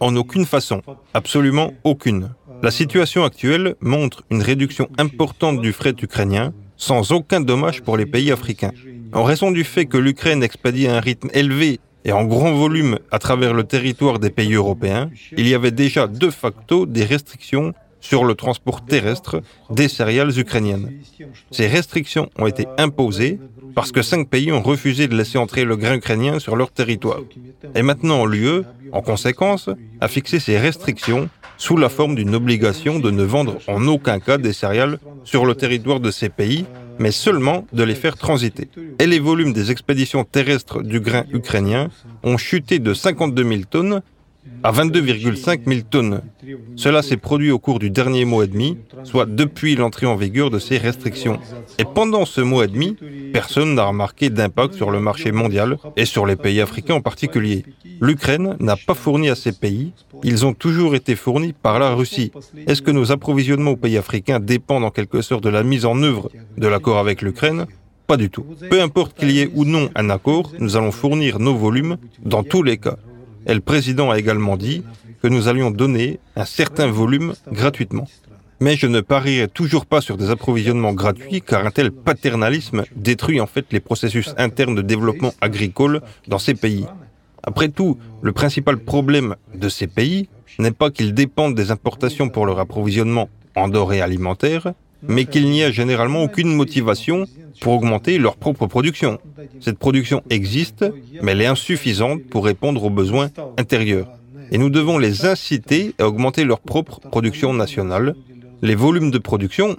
[0.00, 2.34] En aucune façon, absolument aucune.
[2.62, 8.06] La situation actuelle montre une réduction importante du fret ukrainien, sans aucun dommage pour les
[8.06, 8.72] pays africains.
[9.12, 12.98] En raison du fait que l'Ukraine expédie à un rythme élevé et en grand volume
[13.10, 17.72] à travers le territoire des pays européens, il y avait déjà de facto des restrictions
[18.00, 20.92] sur le transport terrestre des céréales ukrainiennes.
[21.50, 23.38] Ces restrictions ont été imposées
[23.74, 27.20] parce que cinq pays ont refusé de laisser entrer le grain ukrainien sur leur territoire.
[27.74, 33.10] Et maintenant, l'UE, en conséquence, a fixé ces restrictions sous la forme d'une obligation de
[33.10, 36.66] ne vendre en aucun cas des céréales sur le territoire de ces pays,
[36.98, 38.68] mais seulement de les faire transiter.
[38.98, 41.88] Et les volumes des expéditions terrestres du grain ukrainien
[42.22, 44.02] ont chuté de 52 000 tonnes
[44.64, 46.22] à 22,5 000 tonnes.
[46.74, 50.48] Cela s'est produit au cours du dernier mois et demi, soit depuis l'entrée en vigueur
[50.48, 51.38] de ces restrictions.
[51.78, 52.96] Et pendant ce mois et demi,
[53.34, 57.66] personne n'a remarqué d'impact sur le marché mondial et sur les pays africains en particulier.
[58.00, 62.32] L'Ukraine n'a pas fourni à ces pays, ils ont toujours été fournis par la Russie.
[62.66, 66.02] Est-ce que nos approvisionnements aux pays africains dépendent en quelque sorte de la mise en
[66.02, 67.66] œuvre de l'accord avec l'Ukraine?
[68.06, 68.46] Pas du tout.
[68.70, 72.42] Peu importe qu'il y ait ou non un accord, nous allons fournir nos volumes dans
[72.42, 72.96] tous les cas.
[73.46, 74.82] Et le président a également dit
[75.22, 78.08] que nous allions donner un certain volume gratuitement.
[78.60, 83.40] Mais je ne parierai toujours pas sur des approvisionnements gratuits car un tel paternalisme détruit
[83.40, 86.86] en fait les processus internes de développement agricole dans ces pays.
[87.42, 90.28] Après tout, le principal problème de ces pays
[90.58, 94.72] n'est pas qu'ils dépendent des importations pour leur approvisionnement en denrées alimentaires,
[95.08, 97.26] mais qu'il n'y a généralement aucune motivation
[97.60, 99.18] pour augmenter leur propre production.
[99.60, 100.84] Cette production existe,
[101.22, 104.08] mais elle est insuffisante pour répondre aux besoins intérieurs.
[104.50, 108.14] Et nous devons les inciter à augmenter leur propre production nationale,
[108.62, 109.76] les volumes de production,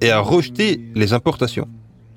[0.00, 1.68] et à rejeter les importations.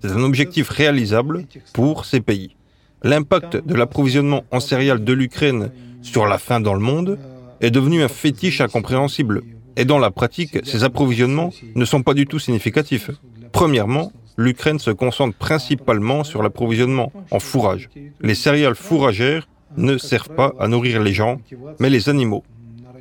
[0.02, 2.56] C'est un objectif réalisable pour ces pays.
[3.04, 7.18] L'impact de l'approvisionnement en céréales de l'Ukraine sur la faim dans le monde
[7.62, 9.44] est devenu un fétiche incompréhensible.
[9.80, 13.12] Et dans la pratique, ces approvisionnements ne sont pas du tout significatifs.
[13.54, 17.90] Premièrement, l'Ukraine se concentre principalement sur l'approvisionnement en fourrage.
[18.20, 21.40] Les céréales fourragères ne servent pas à nourrir les gens,
[21.80, 22.44] mais les animaux.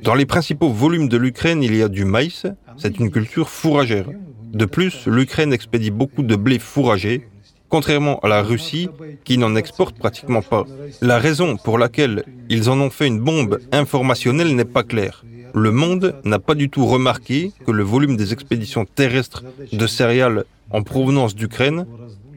[0.03, 2.45] Dans les principaux volumes de l'Ukraine, il y a du maïs,
[2.77, 4.05] c'est une culture fourragère.
[4.53, 7.27] De plus, l'Ukraine expédie beaucoup de blé fourragé,
[7.69, 8.89] contrairement à la Russie
[9.23, 10.65] qui n'en exporte pratiquement pas.
[11.01, 15.71] La raison pour laquelle ils en ont fait une bombe informationnelle n'est pas claire le
[15.71, 20.83] monde n'a pas du tout remarqué que le volume des expéditions terrestres de céréales en
[20.83, 21.85] provenance d'Ukraine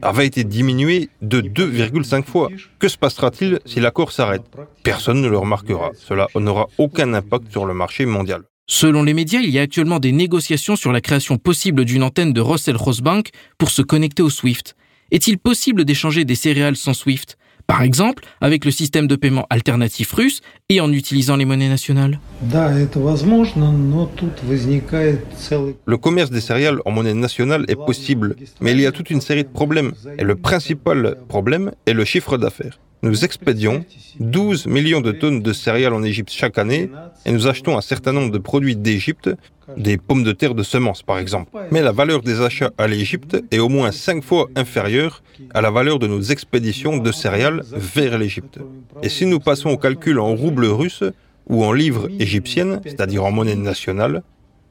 [0.01, 2.49] avait été diminué de 2,5 fois.
[2.79, 4.43] Que se passera-t-il si l'accord s'arrête?
[4.83, 5.91] Personne ne le remarquera.
[5.95, 8.43] Cela n'aura aucun impact sur le marché mondial.
[8.67, 12.33] Selon les médias, il y a actuellement des négociations sur la création possible d'une antenne
[12.33, 14.75] de Russell Rosebank pour se connecter au SWIFT.
[15.13, 20.11] Est-il possible d'échanger des céréales sans SWIFT par exemple, avec le système de paiement alternatif
[20.11, 22.19] russe et en utilisant les monnaies nationales?
[25.85, 29.21] Le commerce des céréales en monnaie nationale est possible, mais il y a toute une
[29.21, 29.93] série de problèmes.
[30.17, 32.79] Et le principal problème est le chiffre d'affaires.
[33.01, 33.85] Nous expédions
[34.19, 36.89] 12 millions de tonnes de céréales en Égypte chaque année
[37.25, 39.29] et nous achetons un certain nombre de produits d'Égypte
[39.77, 41.51] des pommes de terre de semences par exemple.
[41.71, 45.23] Mais la valeur des achats à l'Égypte est au moins cinq fois inférieure
[45.53, 48.59] à la valeur de nos expéditions de céréales vers l'Égypte.
[49.01, 51.03] Et si nous passons au calcul en roubles russes
[51.47, 54.23] ou en livres égyptiennes, c'est-à-dire en monnaie nationale,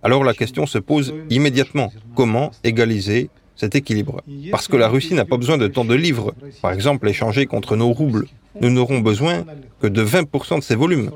[0.03, 1.93] alors la question se pose immédiatement.
[2.17, 4.23] Comment égaliser cet équilibre?
[4.51, 7.77] Parce que la Russie n'a pas besoin de tant de livres, par exemple échangés contre
[7.77, 8.27] nos roubles.
[8.61, 9.45] Nous n'aurons besoin
[9.81, 11.11] que de 20% de ces volumes.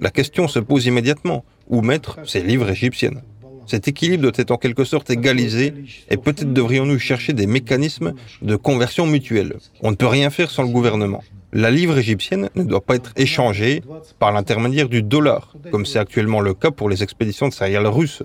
[0.00, 3.22] La question se pose immédiatement ou mettre ces livres égyptiennes.
[3.66, 5.74] Cet équilibre doit être en quelque sorte égalisé
[6.10, 9.56] et peut-être devrions-nous chercher des mécanismes de conversion mutuelle.
[9.82, 11.22] On ne peut rien faire sans le gouvernement.
[11.52, 13.82] la livre égyptienne ne doit pas être échangée
[14.18, 18.22] par l'intermédiaire du dollar, comme c'est actuellement le cas pour les expéditions de céréales russes,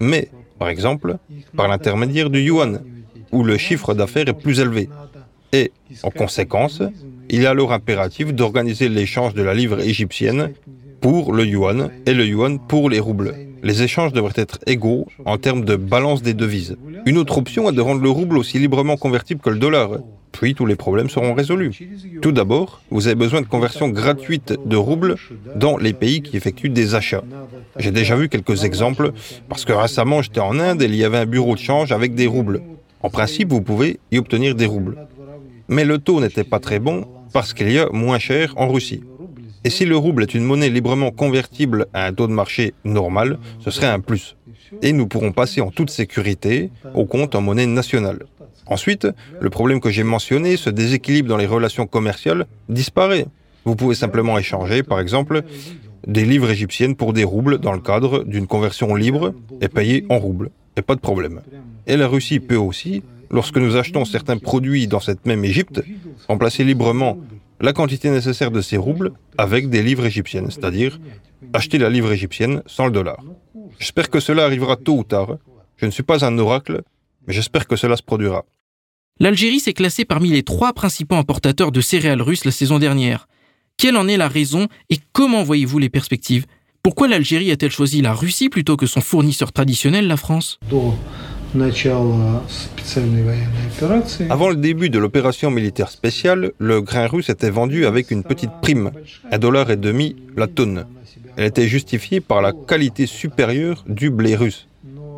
[0.00, 0.28] mais,
[0.58, 1.16] par exemple,
[1.56, 2.82] par l'intermédiaire du yuan,
[3.32, 4.88] où le chiffre d'affaires est plus élevé.
[5.52, 6.82] Et, en conséquence,
[7.28, 10.52] il est alors impératif d'organiser l'échange de la livre égyptienne
[11.00, 13.34] pour le yuan et le yuan pour les roubles.
[13.62, 16.76] Les échanges devraient être égaux en termes de balance des devises.
[17.06, 19.90] Une autre option est de rendre le rouble aussi librement convertible que le dollar.
[20.32, 21.72] Puis tous les problèmes seront résolus.
[22.20, 25.16] Tout d'abord, vous avez besoin de conversion gratuite de roubles
[25.54, 27.24] dans les pays qui effectuent des achats.
[27.78, 29.12] J'ai déjà vu quelques exemples
[29.48, 32.14] parce que récemment j'étais en Inde et il y avait un bureau de change avec
[32.14, 32.60] des roubles.
[33.02, 34.96] En principe, vous pouvez y obtenir des roubles.
[35.68, 39.02] Mais le taux n'était pas très bon parce qu'il y a moins cher en Russie.
[39.66, 43.40] Et si le rouble est une monnaie librement convertible à un taux de marché normal,
[43.58, 44.36] ce serait un plus.
[44.80, 48.26] Et nous pourrons passer en toute sécurité au compte en monnaie nationale.
[48.66, 49.08] Ensuite,
[49.40, 53.26] le problème que j'ai mentionné, ce déséquilibre dans les relations commerciales, disparaît.
[53.64, 55.42] Vous pouvez simplement échanger, par exemple,
[56.06, 60.20] des livres égyptiennes pour des roubles dans le cadre d'une conversion libre et payer en
[60.20, 60.50] roubles.
[60.76, 61.40] Et pas de problème.
[61.88, 63.02] Et la Russie peut aussi,
[63.32, 65.82] lorsque nous achetons certains produits dans cette même Égypte,
[66.28, 67.18] remplacer librement
[67.60, 70.98] la quantité nécessaire de ces roubles avec des livres égyptiennes, c'est-à-dire
[71.52, 73.22] acheter la livre égyptienne sans le dollar.
[73.78, 75.36] J'espère que cela arrivera tôt ou tard.
[75.76, 76.82] Je ne suis pas un oracle,
[77.26, 78.44] mais j'espère que cela se produira.
[79.18, 83.28] L'Algérie s'est classée parmi les trois principaux importateurs de céréales russes la saison dernière.
[83.78, 86.46] Quelle en est la raison et comment voyez-vous les perspectives?
[86.82, 90.58] Pourquoi l'Algérie a-t-elle choisi la Russie plutôt que son fournisseur traditionnel, la France?
[94.30, 98.50] Avant le début de l'opération militaire spéciale, le grain russe était vendu avec une petite
[98.60, 98.90] prime,
[99.30, 100.86] un dollar et demi la tonne.
[101.36, 104.68] Elle était justifiée par la qualité supérieure du blé russe.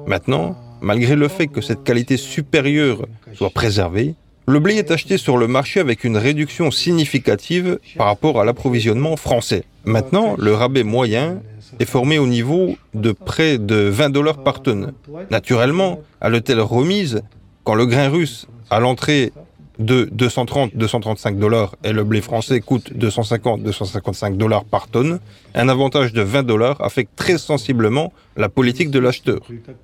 [0.07, 4.15] Maintenant, malgré le fait que cette qualité supérieure soit préservée,
[4.47, 9.17] le blé est acheté sur le marché avec une réduction significative par rapport à l'approvisionnement
[9.17, 9.65] français.
[9.85, 11.43] Maintenant, le rabais moyen
[11.79, 14.93] est formé au niveau de près de 20 dollars par tonne.
[15.31, 17.23] Naturellement, à l'hôtel remise,
[17.65, 19.33] quand le grain russe à l'entrée
[19.79, 25.21] de 230-235 dollars et le blé français coûte 250-255 dollars par tonne,
[25.55, 29.41] un avantage de 20 dollars affecte très sensiblement la politique de l'acheteur.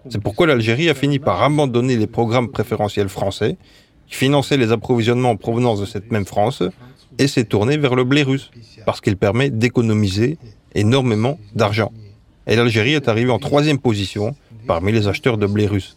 [0.09, 3.57] C'est pourquoi l'Algérie a fini par abandonner les programmes préférentiels français
[4.09, 6.63] qui finançaient les approvisionnements en provenance de cette même France
[7.19, 8.51] et s'est tournée vers le blé russe
[8.85, 10.39] parce qu'il permet d'économiser
[10.75, 11.93] énormément d'argent.
[12.47, 14.35] Et l'Algérie est arrivée en troisième position
[14.67, 15.97] parmi les acheteurs de blé russe.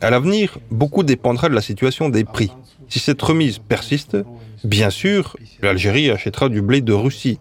[0.00, 2.50] À l'avenir, beaucoup dépendra de la situation des prix.
[2.88, 4.16] Si cette remise persiste,
[4.64, 7.38] bien sûr, l'Algérie achètera du blé de Russie.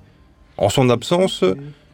[0.58, 1.43] En son absence,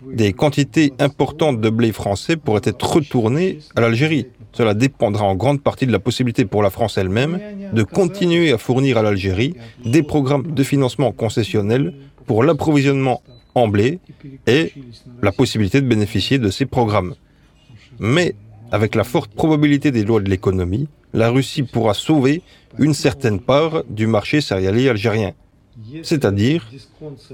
[0.06, 4.28] des quantités importantes de blé français pourraient être retournées à l'Algérie.
[4.52, 7.40] Cela dépendra en grande partie de la possibilité pour la France elle-même
[7.74, 11.94] de continuer à fournir à l'Algérie des programmes de financement concessionnels
[12.26, 13.22] pour l'approvisionnement
[13.60, 14.00] en blé
[14.48, 14.74] et
[15.22, 17.16] la possibilité de bénéficier de ces programmes.
[18.00, 18.36] Mais
[18.72, 22.42] avec la forte probabilité des lois de l'économie, la Russie pourra sauver
[22.78, 25.34] une certaine part du marché céréalier algérien.
[26.04, 26.70] C'est-à-dire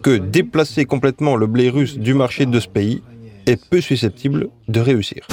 [0.02, 3.02] que déplacer complètement le blé russe du marché de ce pays
[3.46, 5.28] est peu susceptible de réussir.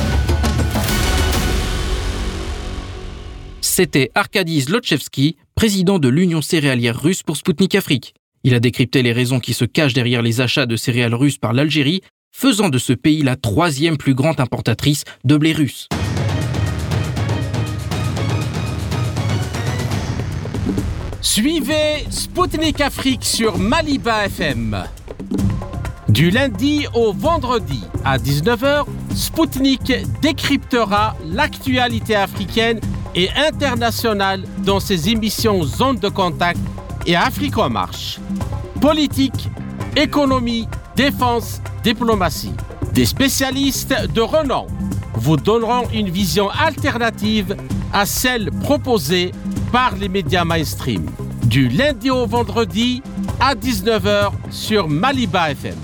[3.61, 8.15] C'était Arkady Zlotchevsky, président de l'Union céréalière russe pour Sputnik Afrique.
[8.45, 11.53] Il a décrypté les raisons qui se cachent derrière les achats de céréales russes par
[11.53, 12.03] l'Algérie,
[12.33, 15.89] faisant de ce pays la troisième plus grande importatrice de blé russe.
[21.21, 24.85] Suivez Spoutnik Afrique sur Maliba FM.
[26.09, 32.81] Du lundi au vendredi à 19h, Spoutnik décryptera l'actualité africaine
[33.15, 36.59] et internationale dans ses émissions Zone de contact
[37.07, 38.19] et Afrique en marche.
[38.81, 39.49] Politique,
[39.97, 42.55] économie, défense, diplomatie.
[42.93, 44.67] Des spécialistes de renom
[45.15, 47.57] vous donneront une vision alternative
[47.93, 49.33] à celle proposée
[49.71, 51.07] par les médias mainstream.
[51.45, 53.03] Du lundi au vendredi
[53.41, 55.75] à 19h sur Maliba FM.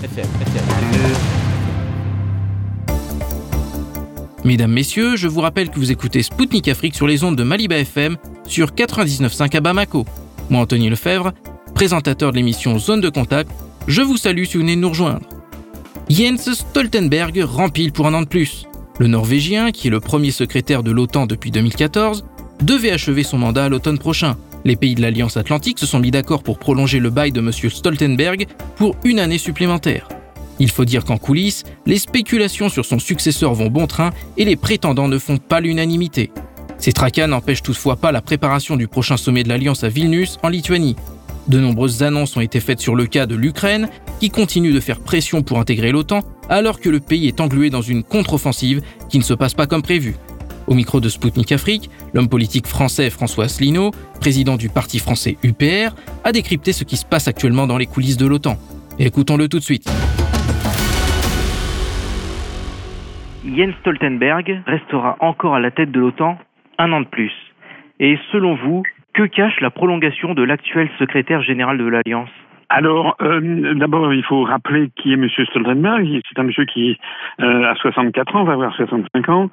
[4.45, 7.77] Mesdames, Messieurs, je vous rappelle que vous écoutez Spoutnik Afrique sur les ondes de Maliba
[7.77, 10.05] FM sur 99.5 à Bamako.
[10.49, 11.31] Moi, Anthony Lefebvre,
[11.75, 13.51] présentateur de l'émission Zone de Contact,
[13.87, 15.27] je vous salue si vous venez de nous rejoindre.
[16.09, 18.65] Jens Stoltenberg rempile pour un an de plus.
[18.97, 22.25] Le Norvégien, qui est le premier secrétaire de l'OTAN depuis 2014,
[22.63, 24.37] devait achever son mandat à l'automne prochain.
[24.65, 27.51] Les pays de l'Alliance Atlantique se sont mis d'accord pour prolonger le bail de M.
[27.51, 30.09] Stoltenberg pour une année supplémentaire.
[30.57, 34.57] Il faut dire qu'en coulisses, les spéculations sur son successeur vont bon train et les
[34.57, 36.31] prétendants ne font pas l'unanimité.
[36.79, 40.47] Ces tracas n'empêchent toutefois pas la préparation du prochain sommet de l'Alliance à Vilnius, en
[40.49, 40.95] Lituanie.
[41.49, 43.89] De nombreuses annonces ont été faites sur le cas de l'Ukraine,
[44.19, 47.81] qui continue de faire pression pour intégrer l'OTAN, alors que le pays est englué dans
[47.81, 50.15] une contre-offensive qui ne se passe pas comme prévu.
[50.67, 55.95] Au micro de Spoutnik Afrique, l'homme politique français François Asselineau, président du parti français UPR,
[56.23, 58.57] a décrypté ce qui se passe actuellement dans les coulisses de l'OTAN.
[58.99, 59.89] Écoutons-le tout de suite.
[63.43, 66.37] Jens Stoltenberg restera encore à la tête de l'OTAN
[66.79, 67.33] un an de plus.
[67.99, 72.29] Et selon vous, que cache la prolongation de l'actuel secrétaire général de l'Alliance?
[72.71, 75.27] Alors, euh, d'abord, il faut rappeler qui est M.
[75.27, 76.21] Stoltenberg.
[76.29, 76.99] C'est un monsieur qui
[77.41, 79.49] euh, a 64 ans, va avoir 65 ans.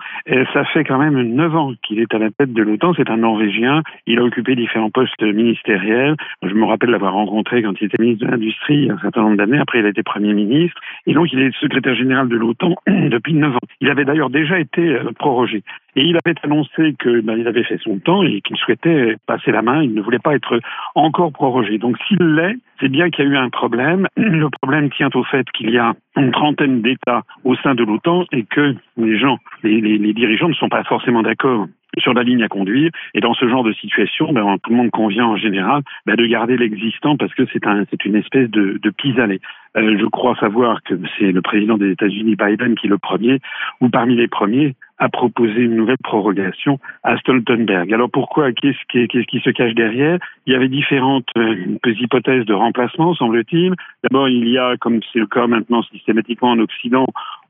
[0.53, 2.93] Ça fait quand même 9 ans qu'il est à la tête de l'OTAN.
[2.95, 3.83] C'est un Norvégien.
[4.07, 6.17] Il a occupé différents postes ministériels.
[6.43, 8.99] Je me rappelle l'avoir rencontré quand il était ministre de l'Industrie il y a un
[8.99, 9.61] certain nombre d'années.
[9.61, 10.79] Après, il a été Premier ministre.
[11.07, 13.67] Et donc, il est secrétaire général de l'OTAN depuis 9 ans.
[13.81, 15.63] Il avait d'ailleurs déjà été euh, prorogé.
[15.97, 19.63] Et il avait annoncé qu'il ben, avait fait son temps et qu'il souhaitait passer la
[19.63, 19.83] main.
[19.83, 20.61] Il ne voulait pas être
[20.95, 21.79] encore prorogé.
[21.79, 24.07] Donc s'il l'est, c'est bien qu'il y a eu un problème.
[24.17, 28.27] Le problème tient au fait qu'il y a une trentaine d'États au sein de l'OTAN
[28.31, 31.67] et que les gens, les, dirigeants ne sont pas forcément d'accord
[31.99, 32.91] sur la ligne à conduire.
[33.15, 36.27] Et dans ce genre de situation, ben, tout le monde convient en général ben, de
[36.27, 39.41] garder l'existant parce que c'est un, une espèce de, de pis-aller.
[39.77, 43.41] Euh, je crois savoir que c'est le président des États-Unis, Biden, qui est le premier,
[43.81, 47.93] ou parmi les premiers, a proposé une nouvelle prorogation à Stoltenberg.
[47.93, 50.19] Alors pourquoi Qu'est-ce qui, qui se cache derrière?
[50.47, 53.75] Il y avait différentes euh, hypothèses de remplacement, semble-t-il.
[54.03, 57.07] D'abord, il y a, comme c'est le cas maintenant systématiquement en Occident,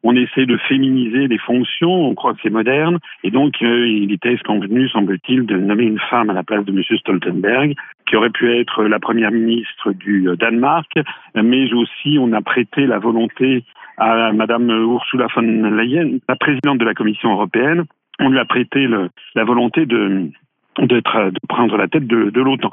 [0.06, 4.12] on essaie de féminiser les fonctions, on croit que c'est moderne, et donc euh, il
[4.12, 6.80] était convenu, semble-t-il, de nommer une femme à la place de M.
[6.98, 7.74] Stoltenberg,
[8.06, 10.92] qui aurait pu être la première ministre du euh, Danemark,
[11.34, 13.64] mais aussi on a prêté la volonté
[13.98, 17.84] à Mme Ursula von Leyen, la présidente de la Commission européenne,
[18.20, 18.86] on lui a prêté
[19.34, 20.30] la volonté de
[20.78, 21.02] de
[21.48, 22.70] prendre la tête de, l'OTAN.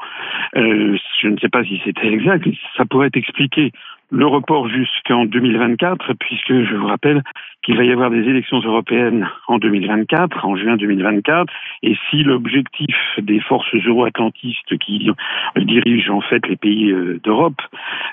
[0.58, 3.72] Euh, je ne sais pas si c'était exact, ça pourrait expliquer
[4.14, 7.24] le report jusqu'en 2024, puisque je vous rappelle
[7.64, 12.96] qu'il va y avoir des élections européennes en 2024, en juin 2024, et si l'objectif
[13.18, 15.10] des forces euro-atlantistes qui
[15.56, 17.60] dirigent en fait les pays euh, d'Europe,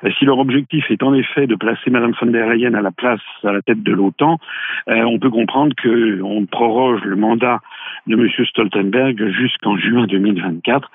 [0.05, 2.93] euh, si leur objectif est en effet de placer Madame von der Leyen à la
[2.93, 4.39] place, à la tête de l'OTAN,
[4.89, 7.59] euh, on peut comprendre qu'on proroge le mandat
[8.07, 8.27] de M.
[8.47, 10.91] Stoltenberg jusqu'en juin 2024.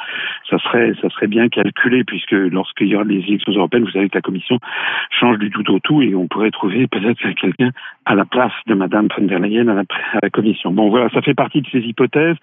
[0.49, 4.09] Ça serait, ça serait bien calculé puisque lorsqu'il y aura des élections européennes, vous savez
[4.09, 4.59] que la Commission
[5.09, 7.69] change du tout au tout et on pourrait trouver peut-être quelqu'un
[8.05, 10.71] à la place de Madame von der Leyen à la, à la, Commission.
[10.71, 12.35] Bon, voilà, ça fait partie de ces hypothèses.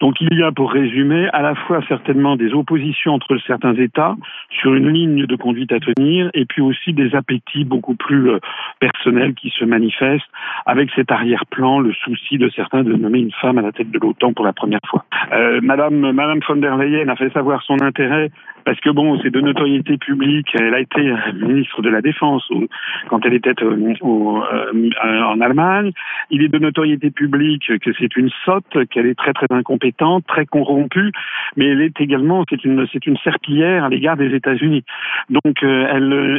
[0.00, 4.14] Donc, il y a, pour résumer, à la fois certainement des oppositions entre certains États
[4.50, 8.38] sur une ligne de conduite à tenir, et puis aussi des appétits beaucoup plus euh,
[8.78, 10.30] personnels qui se manifestent
[10.66, 13.98] avec cet arrière-plan, le souci de certains de nommer une femme à la tête de
[13.98, 15.04] l'OTAN pour la première fois.
[15.32, 18.30] Euh, Madame, Madame von der Leyen a fait savoir son intérêt
[18.66, 20.48] parce que bon, c'est de notoriété publique.
[20.54, 22.50] Elle a été ministre de la Défense
[23.08, 24.90] quand elle était au, euh,
[25.22, 25.92] en Allemagne.
[26.30, 30.46] Il est de notoriété publique que c'est une sotte, qu'elle est très très incompétente, très
[30.46, 31.12] corrompue,
[31.56, 34.82] mais elle est également c'est une c'est une serpillière à l'égard des États-Unis.
[35.30, 35.86] Donc euh,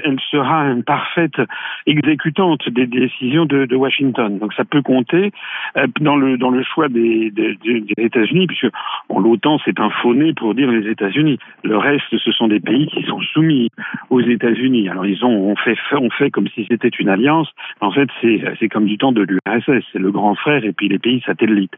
[0.04, 1.42] elle sera une parfaite
[1.86, 4.38] exécutante des décisions de, Washington.
[4.40, 5.32] Donc ça peut compter
[5.78, 7.58] euh, dans le dans le choix des, des,
[7.98, 8.68] États-Unis, puisque
[9.08, 11.40] bon, l'OTAN c'est un faux pour dire les États-Unis.
[11.64, 13.70] Le reste ce sont des pays qui sont soumis
[14.10, 14.90] aux États-Unis.
[14.90, 15.54] Alors ils ont
[15.94, 17.50] on fait comme si c'était une alliance.
[17.82, 21.00] En fait, c'est comme du temps de l'URSS, c'est le grand frère et puis les
[21.00, 21.74] pays satellites.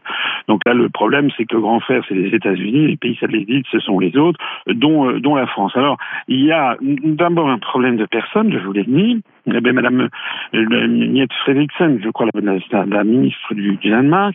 [0.48, 3.66] Donc là, le problème, c'est que le grand frère, c'est les États-Unis, les pays satellites,
[3.70, 5.72] ce sont les autres, dont euh, dont la France.
[5.76, 5.98] Alors
[6.28, 9.22] il y a d'abord un problème de personne, je vous l'ai dit.
[9.46, 10.08] Eh bien, Madame
[10.54, 14.34] euh, Niette Frederiksen, je crois la ministre du, du Danemark,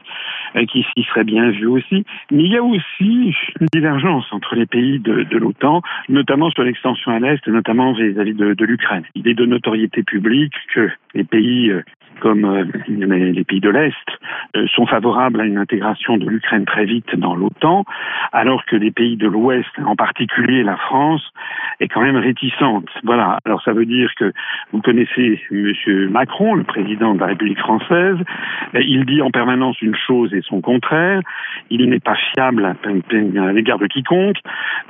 [0.55, 2.05] euh, qui s'y serait bien vue aussi.
[2.31, 6.63] Mais il y a aussi une divergence entre les pays de, de l'OTAN, notamment sur
[6.63, 9.03] l'extension à l'Est, notamment vis-à-vis de, de l'Ukraine.
[9.15, 11.83] Il est de notoriété publique que les pays euh,
[12.19, 13.95] comme euh, les pays de l'Est
[14.55, 17.85] euh, sont favorables à une intégration de l'Ukraine très vite dans l'OTAN,
[18.31, 21.21] alors que les pays de l'Ouest, en particulier la France,
[21.79, 22.89] est quand même réticente.
[23.03, 23.39] Voilà.
[23.45, 24.31] Alors ça veut dire que
[24.71, 28.17] vous connaissez Monsieur Macron, le président de la République française.
[28.73, 31.21] Il dit en permanence une chose et son contraire.
[31.69, 34.37] Il n'est pas fiable à l'égard de quiconque.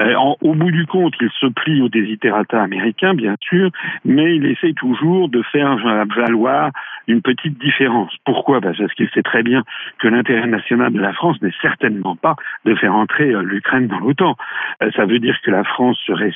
[0.01, 3.69] Euh, au bout du compte, il se plie aux desiderata américains, bien sûr,
[4.03, 5.77] mais il essaie toujours de faire
[6.15, 6.71] valoir
[7.15, 8.11] une petite différence.
[8.25, 8.59] Pourquoi?
[8.59, 9.63] Bah, Parce qu'il sait très bien
[9.99, 12.35] que l'intérêt national de la France n'est certainement pas
[12.65, 14.35] de faire entrer euh, l'Ukraine dans l'OTAN.
[14.83, 16.31] Euh, ça veut dire que la France serait,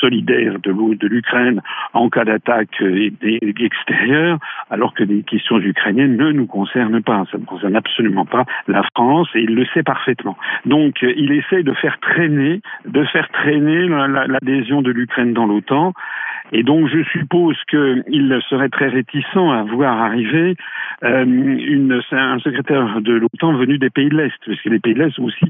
[0.00, 1.60] solidaire de, de l'Ukraine
[1.92, 4.38] en cas d'attaque euh, extérieure,
[4.70, 7.24] alors que les questions ukrainiennes ne nous concernent pas.
[7.30, 10.36] Ça ne concerne absolument pas la France et il le sait parfaitement.
[10.64, 13.88] Donc, il essaie de faire traîner, de faire traîner
[14.26, 15.92] l'adhésion de l'Ukraine dans l'OTAN.
[16.52, 20.56] Et donc, je suppose qu'il serait très réticent à voir arriver
[21.02, 24.94] euh, une, un secrétaire de l'OTAN venu des pays de l'Est, parce que les pays
[24.94, 25.46] de l'Est aussi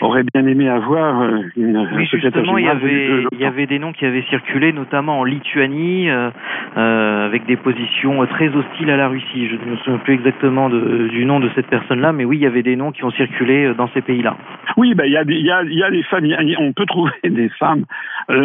[0.00, 2.62] auraient bien aimé avoir euh, une, un secrétaire général.
[2.62, 6.30] Il y, avait, il y avait des noms qui avaient circulé, notamment en Lituanie, euh,
[6.76, 9.48] euh, avec des positions très hostiles à la Russie.
[9.48, 12.42] Je ne me souviens plus exactement de, du nom de cette personne-là, mais oui, il
[12.42, 14.36] y avait des noms qui ont circulé dans ces pays-là.
[14.76, 16.26] Oui, ben, il, y a il, y a, il y a des femmes,
[16.58, 17.84] on peut trouver des femmes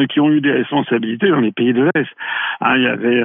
[0.09, 2.09] qui ont eu des responsabilités dans les pays de l'Est.
[2.61, 3.23] Hein, il y avait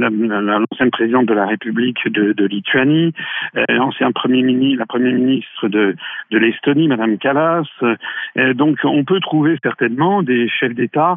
[0.00, 3.12] l'ancienne présidente de la République de, Lituanie,
[3.56, 5.96] euh, l'ancien premier ministre, la première ministre de,
[6.30, 7.66] l'Estonie, Madame Kallas.
[7.82, 11.16] Euh, donc, on peut trouver certainement des chefs d'État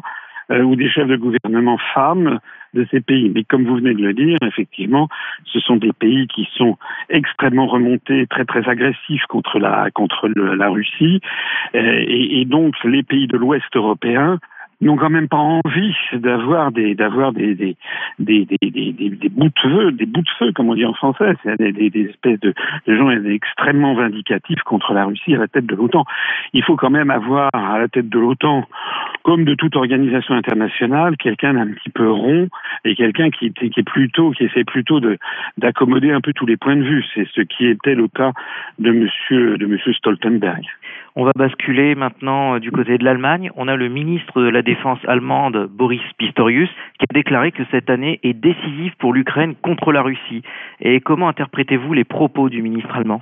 [0.50, 2.38] euh, ou des chefs de gouvernement femmes
[2.74, 3.30] de ces pays.
[3.34, 5.08] Mais comme vous venez de le dire, effectivement,
[5.44, 6.78] ce sont des pays qui sont
[7.10, 11.20] extrêmement remontés, très très agressifs contre la contre la Russie,
[11.74, 14.38] et donc les pays de l'Ouest européen
[14.86, 17.76] n'ont quand même pas envie d'avoir des d'avoir des des,
[18.18, 20.94] des, des, des, des bouts de feu, des bouts de feu, comme on dit en
[20.94, 22.54] français, c'est des, des, espèces de,
[22.86, 26.04] gens extrêmement vindicatifs contre la Russie à la tête de l'OTAN.
[26.52, 28.64] Il faut quand même avoir à la tête de l'OTAN,
[29.22, 32.48] comme de toute organisation internationale, quelqu'un d'un petit peu rond
[32.84, 35.18] et quelqu'un qui, qui est plutôt qui essaie plutôt de
[35.58, 37.04] d'accommoder un peu tous les points de vue.
[37.14, 38.32] C'est ce qui était le cas
[38.78, 40.64] de Monsieur de Monsieur Stoltenberg.
[41.14, 43.50] On va basculer maintenant euh, du côté de l'Allemagne.
[43.56, 47.90] On a le ministre de la Défense allemande, Boris Pistorius, qui a déclaré que cette
[47.90, 50.42] année est décisive pour l'Ukraine contre la Russie.
[50.80, 53.20] Et comment interprétez-vous les propos du ministre allemand?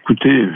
[0.00, 0.48] Écoutez,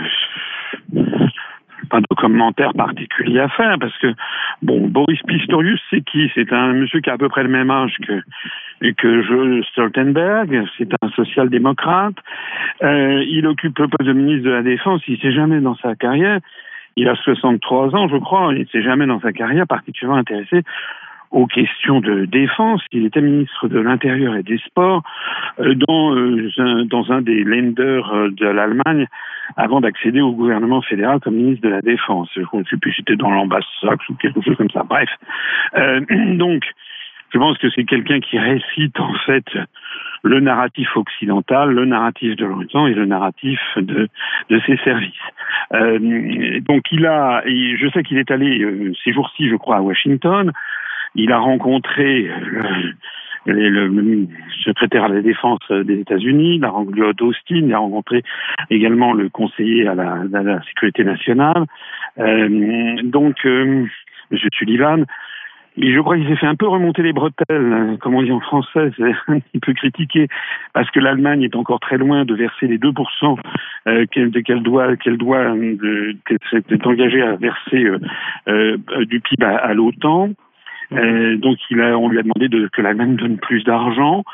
[1.90, 4.14] pas de commentaire particulier à faire parce que
[4.62, 6.30] bon Boris Pistorius c'est qui?
[6.34, 8.22] C'est un monsieur qui a à peu près le même âge que
[8.92, 12.16] que je Stoltenberg c'est un social-démocrate.
[12.82, 15.94] Euh, il occupe le poste de ministre de la défense il s'est jamais dans sa
[15.94, 16.40] carrière
[16.96, 20.62] il a 63 ans je crois il s'est jamais dans sa carrière particulièrement intéressé
[21.34, 22.80] aux questions de défense.
[22.92, 25.02] Il était ministre de l'Intérieur et des Sports
[25.58, 29.06] euh, dans, euh, un, dans un des lenders euh, de l'Allemagne
[29.56, 32.30] avant d'accéder au gouvernement fédéral comme ministre de la Défense.
[32.34, 34.84] Je ne sais plus si c'était dans l'ambassade ou quelque chose comme ça.
[34.88, 35.10] Bref.
[36.38, 36.62] Donc,
[37.34, 39.44] je pense que c'est quelqu'un qui récite en fait
[40.22, 44.08] le narratif occidental, le narratif de l'OTAN et le narratif de,
[44.66, 45.12] ses services.
[45.74, 50.52] Euh, donc il a, je sais qu'il est allé ces jours-ci, je crois, à Washington.
[51.16, 52.30] Il a rencontré
[53.46, 54.26] le, le,
[54.64, 58.22] secrétaire à la défense des États-Unis, il a rencontré Austin, il a rencontré
[58.70, 61.64] également le conseiller à la, sécurité nationale.
[62.18, 63.86] Euh, donc, euh,
[64.30, 64.38] M.
[64.52, 65.04] Sullivan,
[65.76, 68.40] et je crois qu'il s'est fait un peu remonter les bretelles, comme on dit en
[68.40, 70.28] français, c'est un petit peu critiqué,
[70.72, 73.38] parce que l'Allemagne est encore très loin de verser les 2%
[73.88, 74.30] euh, qu'elle
[74.62, 77.98] doit, qu'elle doit, euh, qu'elle s'est engagée à verser euh,
[78.48, 80.30] euh, du PIB à l'OTAN.
[80.92, 84.24] Euh, donc on lui a demandé de, que l'Allemagne donne plus d'argent.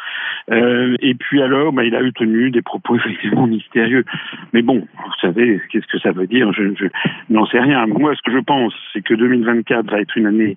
[0.51, 4.05] Euh, et puis alors, bah, il a eu tenu des propos effectivement mystérieux.
[4.53, 6.53] Mais bon, vous savez, qu'est-ce que ça veut dire?
[6.53, 6.89] Je,
[7.29, 7.87] n'en sais rien.
[7.87, 10.57] Moi, ce que je pense, c'est que 2024 va être une année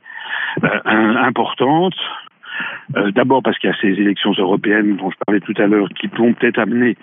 [0.64, 1.96] euh, importante.
[3.16, 6.06] D'abord parce qu'il y a ces élections européennes dont je parlais tout à l'heure qui
[6.06, 6.96] vont peut-être amener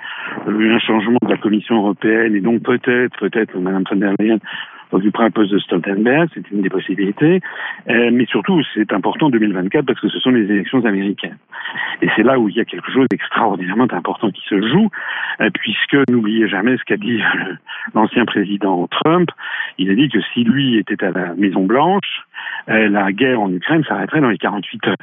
[0.46, 4.38] un changement de la Commission européenne et donc peut-être, peut-être, Mme von der Leyen
[4.92, 7.40] occupera un poste de Stoltenberg, c'est une des possibilités.
[7.88, 11.38] Euh, mais surtout, c'est important en 2024 parce que ce sont les élections américaines.
[12.02, 14.88] Et c'est là où il y a quelque chose d'extraordinairement important qui se joue,
[15.40, 17.20] euh, puisque n'oubliez jamais ce qu'a dit
[17.94, 19.30] l'ancien président Trump.
[19.78, 22.22] Il a dit que si lui était à la Maison Blanche,
[22.68, 24.96] euh, la guerre en Ukraine s'arrêterait dans les 48 heures.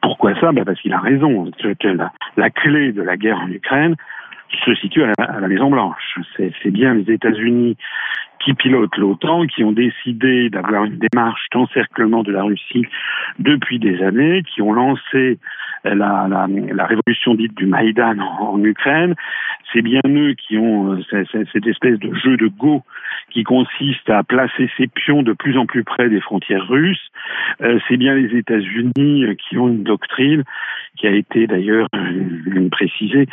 [0.00, 0.52] Pourquoi ça?
[0.52, 1.50] Ben Parce qu'il a raison.
[2.36, 3.94] La, clé de la guerre en Ukraine
[4.64, 6.18] se situe à la, à la Maison Blanche.
[6.36, 7.76] C'est bien les États-Unis
[8.40, 12.86] qui pilotent l'OTAN, qui ont décidé d'avoir une démarche d'encerclement de la Russie
[13.38, 15.38] depuis des années, qui ont lancé
[15.84, 19.14] la, la, la révolution dite du Maïdan en, Ukraine.
[19.72, 22.82] C'est bien eux qui ont euh, cette espèce de jeu de go
[23.30, 27.10] qui consiste à placer ses pions de plus en plus près des frontières russes.
[27.62, 30.44] Euh, c'est bien les États-Unis qui ont une doctrine
[30.96, 33.26] qui a été d'ailleurs euh, précisée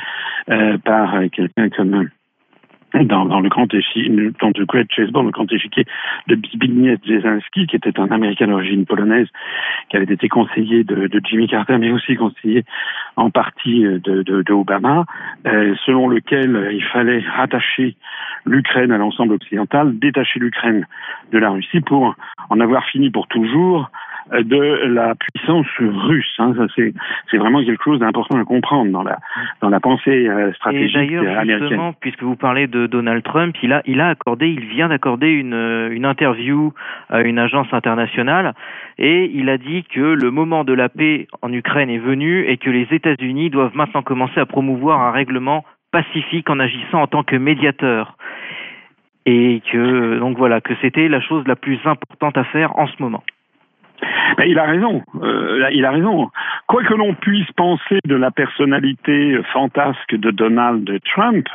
[0.50, 2.10] euh, par quelqu'un comme
[2.94, 4.10] dans, le grand échiquier,
[6.28, 9.28] de Zbigniew Brzezinski, qui était un Américain d'origine polonaise,
[9.90, 12.64] qui avait été conseiller de, Jimmy Carter, mais aussi conseiller
[13.16, 15.06] en partie de, de, Obama,
[15.48, 17.96] euh, selon lequel il fallait rattacher
[18.46, 20.86] l'Ukraine à l'ensemble occidental, détacher l'Ukraine
[21.32, 22.16] de la Russie pour
[22.50, 23.90] en avoir fini pour toujours
[24.32, 26.34] de la puissance russe.
[26.40, 26.54] Hein.
[26.76, 29.20] c'est, vraiment quelque chose d'important à comprendre dans la,
[29.62, 33.74] dans la pensée euh, stratégique Et d'ailleurs, justement, puisque vous parlez de Donald Trump, il
[33.74, 36.74] a, il a accordé, il vient d'accorder une, une interview
[37.10, 38.54] à une agence internationale
[38.98, 42.58] et il a dit que le moment de la paix en Ukraine est venu et
[42.58, 47.24] que les États-Unis doivent maintenant commencer à promouvoir un règlement pacifique en agissant en tant
[47.24, 48.16] que médiateur
[49.26, 52.94] et que donc voilà que c'était la chose la plus importante à faire en ce
[53.00, 53.24] moment.
[54.38, 55.04] Ben, il a raison.
[55.22, 56.30] Euh, il a raison.
[56.68, 61.48] Quoi que l'on puisse penser de la personnalité fantasque de Donald Trump,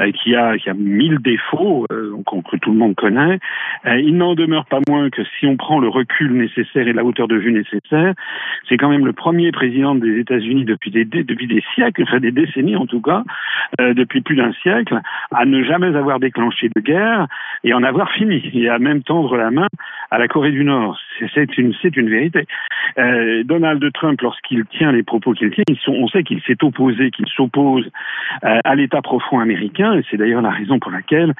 [0.00, 2.12] euh, qui a qui a mille défauts euh,
[2.50, 3.38] que tout le monde connaît,
[3.86, 7.04] euh, il n'en demeure pas moins que si on prend le recul nécessaire et la
[7.04, 8.14] hauteur de vue nécessaire,
[8.68, 12.32] c'est quand même le premier président des États-Unis depuis des depuis des siècles, enfin des
[12.32, 13.24] décennies en tout cas,
[13.80, 14.98] euh, depuis plus d'un siècle,
[15.34, 17.26] à ne jamais avoir déclenché de guerre
[17.64, 19.68] et en avoir fini, et à même tendre la main
[20.12, 20.98] à la Corée du Nord.
[21.34, 22.46] C'est une c'est une vérité.
[22.98, 27.26] Euh, Donald Trump, lorsqu'il tient les propos qu'il tient, on sait qu'il s'est opposé, qu'il
[27.28, 27.88] s'oppose
[28.44, 31.32] euh, à l'État profond américain, et c'est d'ailleurs la raison pour laquelle,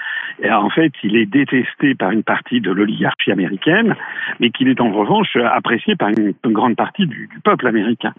[0.45, 3.95] euh, en fait, il est détesté par une partie de l'oligarchie américaine,
[4.41, 8.15] mais qu'il est en revanche apprécié par une, grande partie du, du, peuple américain.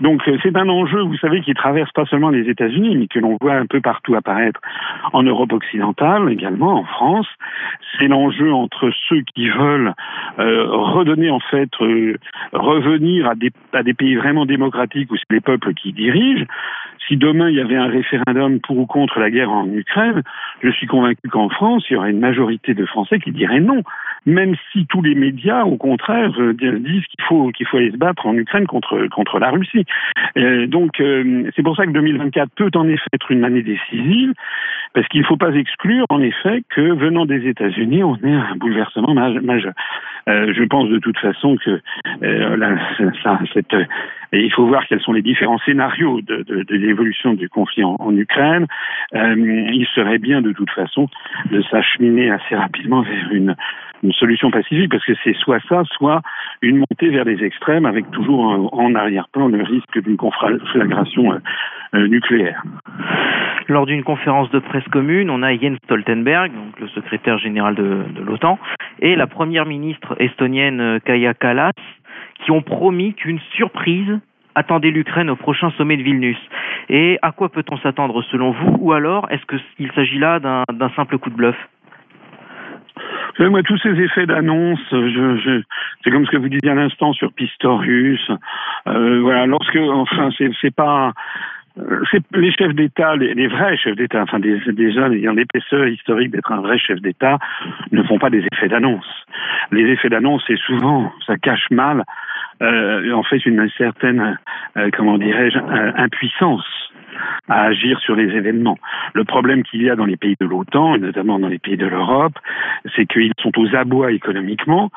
[0.00, 3.36] Donc c'est un enjeu, vous savez, qui traverse pas seulement les États-Unis, mais que l'on
[3.40, 4.60] voit un peu partout apparaître
[5.12, 7.28] en Europe occidentale, également en France.
[7.98, 9.91] C'est l'enjeu entre ceux qui veulent
[10.38, 12.16] redonner en fait euh,
[12.52, 16.46] revenir à des, à des pays vraiment démocratiques où c'est les peuples qui dirigent.
[17.08, 20.22] Si demain il y avait un référendum pour ou contre la guerre en Ukraine,
[20.62, 23.82] je suis convaincu qu'en France, il y aurait une majorité de Français qui diraient non,
[24.26, 27.96] même si tous les médias, au contraire, euh, disent qu'il faut qu'il faut aller se
[27.96, 29.84] battre en Ukraine contre contre la Russie.
[30.36, 34.32] Euh, donc euh, c'est pour ça que 2024 peut en effet être une année décisive,
[34.94, 38.56] parce qu'il ne faut pas exclure en effet que venant des États-Unis, on ait un
[38.56, 39.72] bouleversement majeur.
[40.26, 41.80] Je pense de toute façon que
[42.22, 42.76] euh,
[43.24, 43.40] ça,
[44.32, 47.96] il faut voir quels sont les différents scénarios de, de, de l'évolution du conflit en,
[47.98, 48.66] en Ukraine.
[49.12, 51.08] Il serait bien de toute façon
[51.50, 53.56] de s'acheminer assez rapidement vers une,
[54.02, 56.22] une solution pacifique, parce que c'est soit ça, soit
[56.60, 61.38] une montée vers les extrêmes, avec toujours en arrière-plan le risque d'une conflagration
[61.94, 62.62] euh, nucléaire.
[63.68, 68.04] Lors d'une conférence de presse commune, on a Jens Stoltenberg, donc le secrétaire général de,
[68.14, 68.58] de l'OTAN,
[69.00, 71.72] et la première ministre estonienne Kaya Kallas,
[72.44, 74.18] qui ont promis qu'une surprise
[74.54, 76.38] attendait l'Ukraine au prochain sommet de Vilnius.
[76.88, 81.18] Et à quoi peut-on s'attendre selon vous Ou alors, est-ce qu'il s'agit là d'un simple
[81.18, 81.56] coup de bluff?
[83.30, 85.62] Vous savez, moi, tous ces effets d'annonce, je, je,
[86.04, 88.30] c'est comme ce que vous disiez à l'instant sur Pistorius.
[88.86, 91.12] Euh, voilà, lorsque, enfin, c'est pas,
[92.10, 94.60] c'est les chefs d'État, les, vrais chefs d'État, enfin des,
[94.92, 97.38] jeunes ayant l'épaisseur historique d'être un vrai chef d'État,
[97.90, 99.06] ne font pas des effets d'annonce.
[99.70, 102.04] Les effets d'annonce, c'est souvent, ça cache mal,
[102.60, 104.38] euh, en fait, une certaine,
[104.76, 106.64] euh, comment dirais-je, euh, impuissance
[107.48, 108.78] à agir sur les événements.
[109.14, 111.76] Le problème qu'il y a dans les pays de l'OTAN, et notamment dans les pays
[111.76, 112.34] de l'Europe,
[112.96, 114.90] c'est qu'ils sont aux abois économiquement,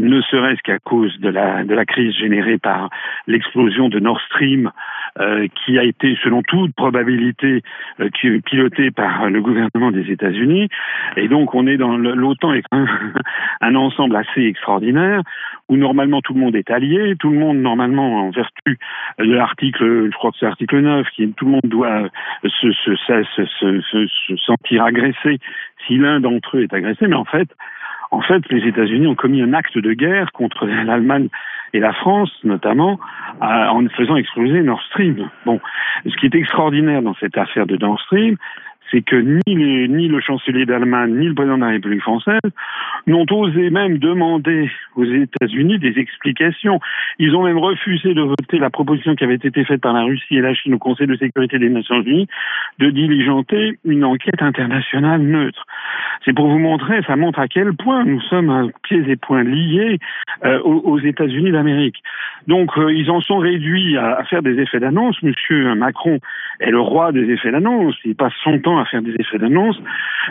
[0.00, 2.90] ne serait-ce qu'à cause de la, de la crise générée par
[3.26, 4.70] l'explosion de Nord Stream,
[5.18, 7.62] euh, qui a été, selon toute probabilité,
[8.00, 8.08] euh,
[8.44, 10.68] pilotée par le gouvernement des États-Unis.
[11.16, 12.64] Et donc, on est dans l'OTAN est
[13.60, 15.22] un, ensemble assez extraordinaire
[15.68, 18.78] où normalement tout le monde est allié, tout le monde normalement en vertu
[19.18, 22.08] de l'article, je crois que c'est l'article 9, qui tout le monde doit
[22.44, 25.38] se, se, se, se, se sentir agressé
[25.86, 27.48] si l'un d'entre eux est agressé, mais en fait,
[28.10, 31.28] en fait, les États-Unis ont commis un acte de guerre contre l'Allemagne
[31.72, 32.98] et la France, notamment,
[33.40, 35.30] en faisant exploser Nord Stream.
[35.46, 35.60] Bon,
[36.04, 38.36] ce qui est extraordinaire dans cette affaire de Nord Stream,
[38.90, 42.40] c'est que ni, le chancelier d'Allemagne, ni le président de la République française
[43.06, 46.80] n'ont osé même demander aux États-Unis des explications.
[47.18, 50.36] Ils ont même refusé de voter la proposition qui avait été faite par la Russie
[50.36, 52.28] et la Chine au Conseil de sécurité des Nations Unies
[52.78, 55.66] de diligenter une enquête internationale neutre.
[56.24, 59.44] C'est pour vous montrer, ça montre à quel point nous sommes à pieds et poings
[59.44, 59.98] liés
[60.44, 61.96] euh, aux, États-Unis d'Amérique.
[62.46, 65.22] Donc euh, ils en sont réduits à, faire des effets d'annonce.
[65.22, 66.18] Monsieur Macron
[66.60, 67.94] est le roi des effets d'annonce.
[68.04, 69.78] Il passe son temps à faire des effets d'annonce.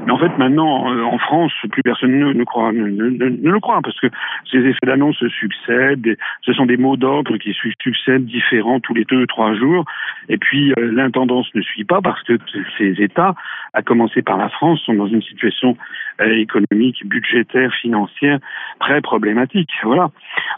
[0.06, 4.08] Mais en fait, maintenant, euh, en France, plus personne ne, le croit parce que
[4.52, 6.18] ces effets d'annonce se succèdent.
[6.42, 9.86] Ce sont des mots d'ordre qui succèdent différents tous les deux, trois jours.
[10.28, 12.38] Et puis l'intendance ne suit pas parce que
[12.78, 13.36] ces États,
[13.74, 15.78] à commencer par la France, sont dans une situation
[16.22, 18.40] euh, économique, budgétaire, financière
[18.80, 19.70] très problématique.
[19.84, 20.10] Voilà.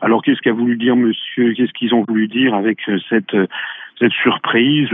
[0.02, 3.48] Alors qu'est-ce qu'a voulu dire Monsieur Qu'est-ce qu'ils ont voulu dire avec euh, cette euh,
[4.00, 4.90] cette surprise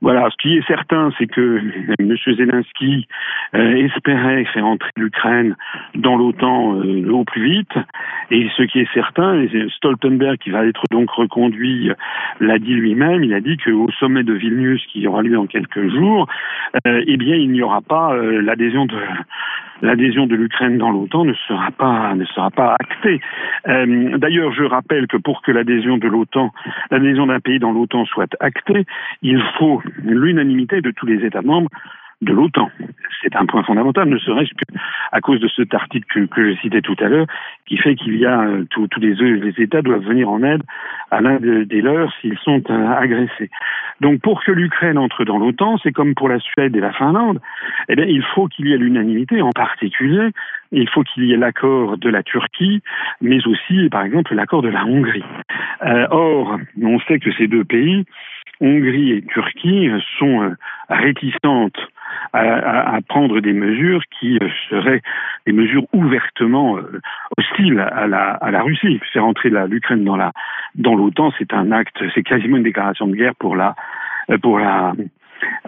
[0.00, 1.60] voilà, ce qui est certain, c'est que
[1.98, 2.16] M.
[2.24, 3.08] Zelensky
[3.54, 5.56] euh, espérait faire entrer l'Ukraine
[5.96, 7.72] dans l'OTAN euh, au plus vite.
[8.30, 9.44] Et ce qui est certain,
[9.76, 11.90] Stoltenberg, qui va être donc reconduit,
[12.38, 15.88] l'a dit lui-même, il a dit qu'au sommet de Vilnius, qui aura lieu en quelques
[15.88, 16.28] jours,
[16.86, 18.96] euh, eh bien, il n'y aura pas l'adhésion de
[19.82, 23.20] l'adhésion de l'Ukraine dans l'OTAN ne sera pas ne sera pas actée.
[23.68, 26.52] Euh, D'ailleurs, je rappelle que pour que l'adhésion de l'OTAN,
[26.90, 28.86] l'adhésion d'un pays dans l'OTAN soit actée,
[29.22, 31.70] il faut l'unanimité de tous les États membres
[32.20, 32.70] de l'OTAN.
[33.22, 36.80] C'est un point fondamental, ne serait-ce qu'à cause de cet article que, que je citais
[36.80, 37.26] tout à l'heure,
[37.66, 40.62] qui fait qu'il y a euh, tous les, les, États doivent venir en aide
[41.10, 43.50] à l'un des leurs s'ils sont euh, agressés.
[44.00, 47.40] Donc pour que l'Ukraine entre dans l'OTAN, c'est comme pour la Suède et la Finlande,
[47.88, 50.28] eh bien, il faut qu'il y ait l'unanimité, en particulier,
[50.72, 52.82] il faut qu'il y ait l'accord de la Turquie,
[53.20, 55.24] mais aussi, par exemple, l'accord de la Hongrie.
[55.84, 58.04] Euh, or, on sait que ces deux pays,
[58.60, 59.88] Hongrie et Turquie,
[60.18, 60.52] sont
[60.90, 61.78] réticentes
[62.32, 65.02] à, prendre des mesures qui euh, seraient
[65.46, 67.00] des mesures ouvertement euh,
[67.36, 69.00] hostiles à la, à la Russie.
[69.12, 70.32] Faire entrer l'Ukraine dans la
[70.98, 73.74] l'OTAN, c'est un acte, c'est quasiment une déclaration de guerre pour la
[74.30, 74.92] euh, pour la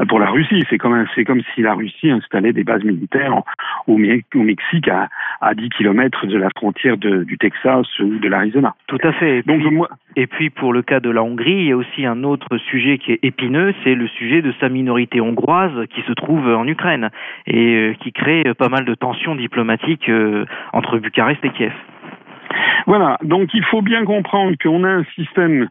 [0.08, 0.64] pour la Russie.
[0.68, 3.42] C'est comme, c'est comme si la Russie installait des bases militaires
[3.86, 5.08] au, Mexique à,
[5.40, 8.74] à 10 kilomètres de la frontière du Texas ou de l'Arizona.
[8.86, 9.42] Tout à fait.
[9.46, 9.88] Donc, moi...
[10.16, 12.98] Et puis pour le cas de la Hongrie, il y a aussi un autre sujet
[12.98, 17.10] qui est épineux, c'est le sujet de sa minorité hongroise qui se trouve en Ukraine
[17.46, 21.72] et euh, qui crée pas mal de tensions diplomatiques euh, entre Bucarest et Kiev.
[22.86, 25.68] Voilà, donc il faut bien comprendre qu'on a un système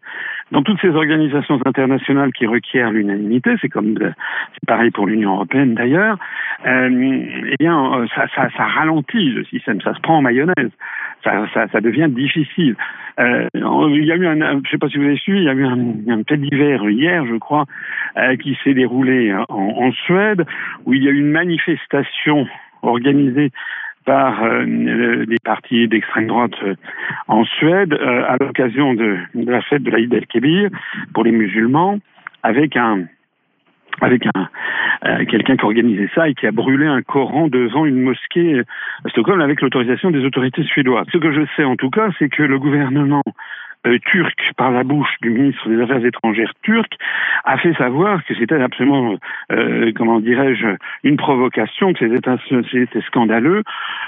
[0.52, 5.76] dans toutes ces organisations internationales qui requièrent l'unanimité, c'est comme c'est pareil pour l'Union européenne
[5.76, 6.18] d'ailleurs,
[6.66, 6.90] euh,
[7.46, 10.72] eh bien euh, ça, ralentit le système, ça se prend en mayonnaise,
[11.24, 12.76] ça, devient difficile.
[13.20, 15.50] Euh, il y a eu un, je sais pas si vous avez suivi, il y
[15.50, 17.66] a eu un, un fait d'hiver hier, je crois,
[18.18, 20.46] euh, qui s'est déroulé en, en Suède,
[20.86, 22.48] où il y a eu une manifestation
[22.82, 23.52] organisée
[24.10, 26.74] par euh, des partis d'extrême droite euh,
[27.28, 30.72] en Suède euh, à l'occasion de, la fête de l'Aïd el-Kébir
[31.14, 32.00] pour les musulmans
[32.42, 33.04] avec un
[34.02, 34.48] avec un
[35.26, 38.62] quelqu'un qui organisait ça et qui a brûlé un Coran devant une mosquée
[39.06, 41.06] à Stockholm avec l'autorisation des autorités suédoises.
[41.12, 43.32] Ce que je sais en tout cas, c'est que le gouvernement euh,
[44.06, 46.92] turc par la bouche du ministre des Affaires étrangères turc
[47.46, 49.16] a fait savoir que c'était absolument,
[49.52, 50.68] euh, comment dirais-je,
[51.04, 52.00] une provocation, que
[52.72, 53.64] c'était scandaleux,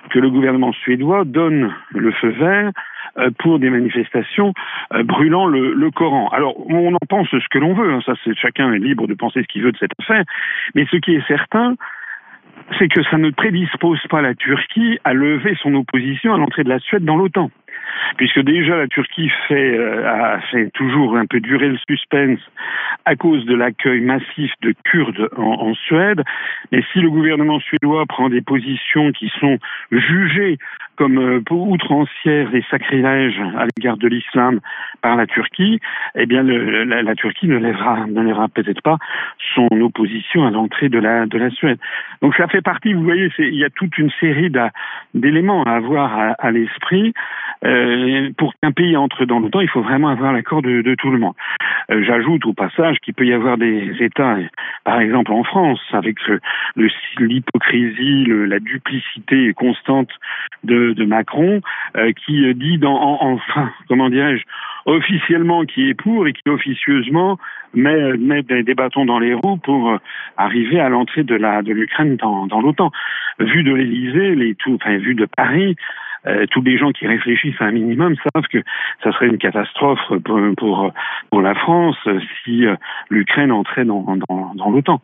[0.10, 2.72] que le gouvernement suédois donne le feu vert
[3.18, 4.54] euh, pour des manifestations
[4.94, 6.30] euh, brûlant le, le, Coran.
[6.30, 9.14] Alors, on en pense ce que l'on veut, hein, ça c'est chacun est libre de
[9.14, 10.24] penser ce qu'il veut de cette affaire,
[10.76, 11.76] mais ce qui est certain,
[12.78, 16.70] c'est que ça ne prédispose pas la Turquie à lever son opposition à l'entrée de
[16.70, 17.52] la Suède dans l'OTAN
[18.18, 22.40] puisque déjà la Turquie fait, euh, fait toujours un peu durer le suspense
[23.06, 26.22] à cause de l'accueil massif de Kurdes en, Suède.
[26.72, 29.58] Mais si le gouvernement suédois prend des positions qui sont
[29.92, 30.58] jugées
[31.02, 34.60] comme euh, outrancières et sacrilèges à l'égard de l'islam
[35.02, 35.80] par la Turquie,
[36.14, 38.06] eh bien la, Turquie ne lèvera,
[38.54, 39.00] peut-être pas
[39.56, 41.80] son opposition à l'entrée de la, de la Suède.
[42.22, 44.52] Donc ça fait partie, vous voyez, il y a toute une série
[45.16, 47.14] d'éléments à avoir à, l'esprit.
[47.64, 51.12] Euh, pour qu'un pays entre dans l'OTAN, il faut vraiment avoir l'accord de, de, tout
[51.12, 51.36] le monde.
[51.92, 54.38] Euh, J'ajoute au passage qu'il peut y avoir des États,
[54.84, 56.18] par exemple en France, avec
[57.20, 60.10] l'hypocrisie, la duplicité constante
[60.64, 61.62] de, de Macron,
[61.98, 64.44] euh, qui dit dans, enfin, comment dirais-je,
[64.86, 67.38] officiellement qui est pour et qui officieusement
[67.74, 69.98] met, met des, bâtons dans les roues pour
[70.38, 72.92] arriver à l'entrée de la de l'Ukraine dans, l'OTAN.
[73.40, 75.76] Vu de l'Élysée, les tout, enfin vu de Paris,
[76.28, 78.60] euh, tous les gens qui réfléchissent à un minimum savent que
[79.04, 80.00] ça serait une catastrophe
[80.58, 80.92] pour,
[81.32, 81.98] pour, la France
[82.44, 82.76] si euh,
[83.10, 85.02] l'Ukraine entrait dans l'OTAN.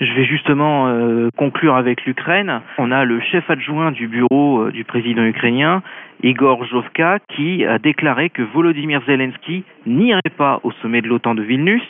[0.00, 2.60] Je vais justement euh, conclure avec l'Ukraine.
[2.78, 5.82] On a le chef adjoint du bureau euh, du président ukrainien,
[6.22, 11.42] Igor Jovka, qui a déclaré que Volodymyr Zelensky n'irait pas au sommet de l'OTAN de
[11.42, 11.82] Vilnius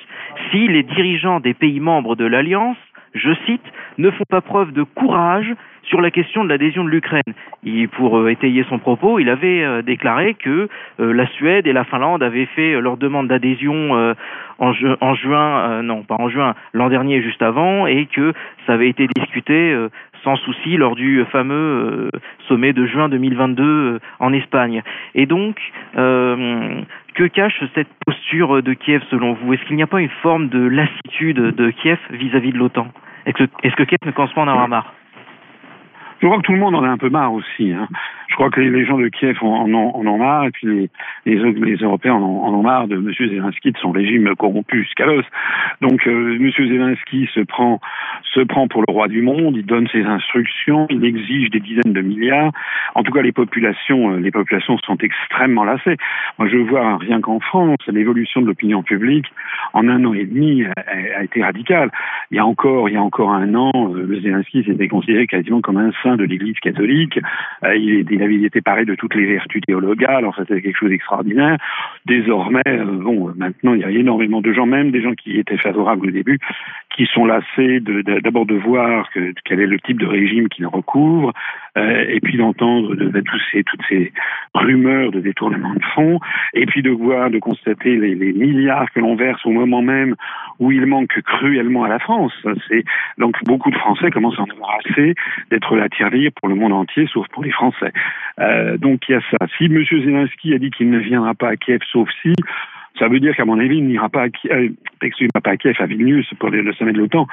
[0.50, 2.76] si les dirigeants des pays membres de l'Alliance
[3.14, 3.64] je cite,
[3.96, 5.54] ne font pas preuve de courage
[5.88, 7.22] sur la question de l'adhésion de l'Ukraine.
[7.92, 10.68] Pour euh, étayer son propos, il avait euh, déclaré que
[11.00, 14.14] euh, la Suède et la Finlande avaient fait leur demande d'adhésion
[14.58, 14.72] en,
[15.14, 18.32] juin, non pas en juin, l'an dernier juste avant, et que
[18.66, 19.76] ça avait été discuté
[20.22, 22.10] sans souci lors du fameux
[22.48, 24.82] sommet de juin 2022 en Espagne.
[25.14, 25.56] Et donc,
[25.94, 29.54] que cache cette posture de Kiev selon vous?
[29.54, 32.88] Est-ce qu'il n'y a pas une forme de lassitude de Kiev vis-à-vis de l'OTAN?
[33.26, 34.94] Est-ce que, Kiev ne commence pas en avoir marre?
[36.20, 37.72] Je crois que tout le monde en a un peu marre aussi.
[37.72, 37.88] Hein.
[38.28, 40.90] Je crois que les gens de Kiev en, ont, marre, et puis
[41.24, 43.12] les, Européens en, ont marre de M.
[43.18, 45.22] Zelensky, de son régime corrompu, scalos.
[45.80, 46.50] Donc euh, M.
[46.56, 47.80] Zelensky se prend,
[48.68, 52.52] pour le roi du monde, il donne ses instructions, il exige des dizaines de milliards.
[52.94, 55.96] En tout cas, les populations, euh, les populations sont extrêmement lassées.
[56.38, 59.26] Moi, je vois rien qu'en France, l'évolution de l'opinion publique
[59.72, 61.90] en un an et demi a, été radicale.
[62.30, 65.26] Il y a encore, il y a encore un an, euh, le Zelensky s'était considéré
[65.26, 67.18] quasiment comme un saint de l'Église catholique.
[67.64, 70.24] Euh, il, avait été paré de toutes les vertus théologales.
[70.24, 71.56] Enfin, c'était quelque chose d'extraordinaire.
[72.06, 75.56] Désormais, euh, bon, maintenant, il y a énormément de gens, même des gens qui étaient
[75.56, 76.38] favorables au début,
[76.96, 81.32] qui sont lassés d'abord de, voir que, quel est le type de régime qu'il recouvre,
[81.78, 84.12] euh, et puis d'entendre toutes ces
[84.54, 86.18] rumeurs de détournement de fonds,
[86.54, 90.14] et puis de voir, de constater les, les milliards que l'on verse au moment même
[90.58, 92.32] où il manque cruellement à la France.
[92.68, 92.84] C'est
[93.16, 95.14] donc beaucoup de Français commencent à en avoir assez
[95.50, 97.92] d'être la tirelire pour le monde entier, sauf pour les Français.
[98.40, 99.46] Euh, donc il y a ça.
[99.56, 99.84] Si M.
[99.84, 102.34] Zelensky a dit qu'il ne viendra pas à Kiev, sauf si,
[102.98, 105.86] ça veut dire qu'à mon avis, il n'ira pas à Kiev, euh, à Kiev, à
[105.86, 107.26] Vilnius pour le sommet de l'OTAN.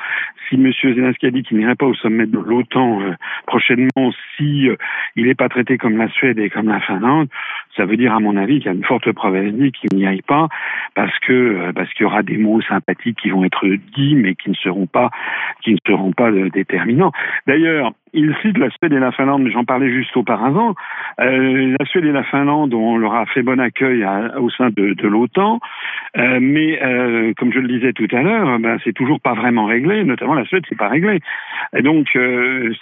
[0.47, 0.72] Si M.
[0.72, 3.13] Zelensky a dit qu'il n'irait pas au sommet de l'OTAN euh,
[3.47, 4.76] prochainement, si euh,
[5.16, 7.28] il n'est pas traité comme la Suède et comme la Finlande,
[7.76, 10.22] ça veut dire à mon avis qu'il y a une forte probabilité qu'il n'y aille
[10.22, 10.47] pas
[10.95, 14.49] parce que parce qu'il y aura des mots sympathiques qui vont être dits mais qui
[14.49, 15.11] ne seront pas
[15.61, 17.11] qui ne seront pas déterminants.
[17.47, 20.74] D'ailleurs, il cite la Suède et la Finlande, mais j'en parlais juste auparavant.
[21.20, 24.05] Euh, la Suède et la Finlande, on leur a fait bon accueil
[24.38, 25.59] au sein de, l'OTAN,
[26.18, 29.66] euh, mais euh, comme je le disais tout à l'heure, ben, c'est toujours pas vraiment
[29.66, 30.03] réglé.
[30.03, 31.20] Notamment la Suède, c'est pas réglé.
[31.76, 32.07] Et donc,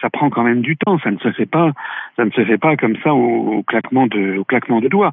[0.01, 0.99] ça prend quand même du temps.
[0.99, 1.71] Ça ne se fait pas,
[2.15, 5.11] ça ne se fait pas comme ça au, claquement de, doigts.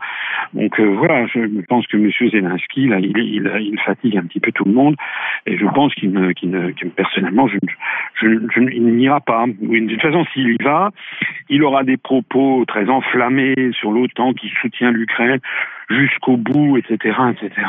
[0.53, 2.11] Donc voilà, je pense que M.
[2.31, 4.97] Zelensky, là, il, fatigue un petit peu tout le monde,
[5.47, 7.57] et je pense qu'il ne, qu'il ne, personnellement, je,
[8.21, 9.47] je, il n'ira pas.
[9.47, 10.03] Toute
[10.33, 10.91] s'il y va,
[11.49, 15.41] il aura des propos très enflammés sur l'OTAN qui soutient l'Ukraine
[15.91, 17.67] jusqu'au bout, etc., etc.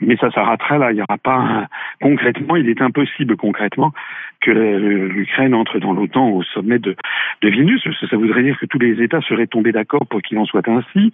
[0.00, 0.92] Mais ça s'arrêtera là.
[0.92, 1.66] Il n'y aura pas
[2.00, 2.56] concrètement.
[2.56, 3.92] Il est impossible concrètement
[4.40, 6.94] que l'Ukraine entre dans l'OTAN au sommet de,
[7.42, 7.82] de Vilnius.
[8.08, 11.12] Ça voudrait dire que tous les États seraient tombés d'accord pour qu'il en soit ainsi,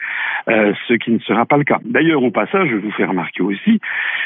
[0.48, 1.78] euh, ce qui ne sera pas le cas.
[1.84, 3.80] D'ailleurs, au passage, je vous fais remarquer aussi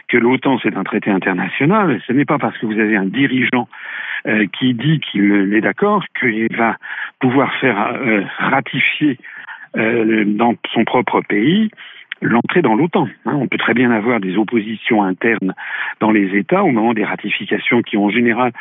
[0.09, 2.01] que l'OTAN c'est un traité international.
[2.07, 3.69] Ce n'est pas parce que vous avez un dirigeant
[4.27, 6.77] euh, qui dit qu'il est d'accord qu'il va
[7.21, 9.19] pouvoir faire euh, ratifier
[9.77, 11.71] dans son propre pays
[12.21, 13.09] l'entrée dans l'OTAN.
[13.27, 13.35] Hein.
[13.35, 15.55] on peut très bien avoir des oppositions internes
[16.01, 18.53] dans les États au moment des ratifications qui en général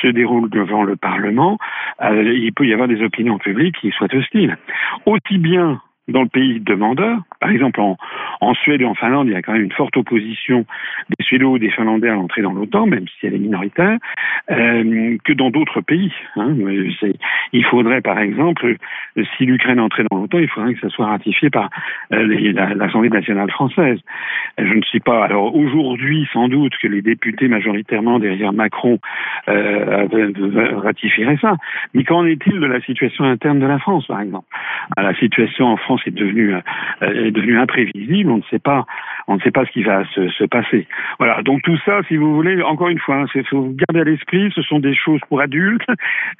[0.00, 1.58] se déroulent devant le Parlement.
[2.02, 4.56] Euh, il peut y avoir des opinions publiques qui soient hostiles.
[5.06, 5.80] Aussi bien
[6.10, 7.18] dans le pays demandeur.
[7.40, 10.66] Par exemple, en, Suède et en Finlande, il y a quand même une forte opposition
[11.08, 13.98] des Suédois ou des Finlandais à l'entrée dans l'OTAN, même si elle est minoritaire,
[14.50, 16.12] euh, que dans d'autres pays.
[16.36, 16.54] Hein.
[17.52, 18.76] Il faudrait, par exemple,
[19.36, 21.70] si l'Ukraine entrait dans l'OTAN, il faudrait que ça soit ratifié par
[22.12, 23.98] euh, l'Assemblée nationale française.
[24.58, 25.24] Je ne sais pas.
[25.24, 28.98] Alors aujourd'hui, sans doute que les députés majoritairement derrière Macron
[29.48, 30.06] euh,
[30.76, 31.56] ratifieraient ça.
[31.94, 34.46] Mais qu'en est-il de la situation interne de la France, par exemple?
[34.96, 36.60] La situation en France est devenue, euh,
[37.02, 38.30] est devenue imprévisible.
[38.30, 38.86] On ne sait pas,
[39.28, 40.86] on ne sait pas ce qui va se, se passer.
[41.18, 41.42] Voilà.
[41.42, 44.50] Donc tout ça, si vous voulez, encore une fois, il hein, faut garder à l'esprit,
[44.54, 45.86] ce sont des choses pour adultes.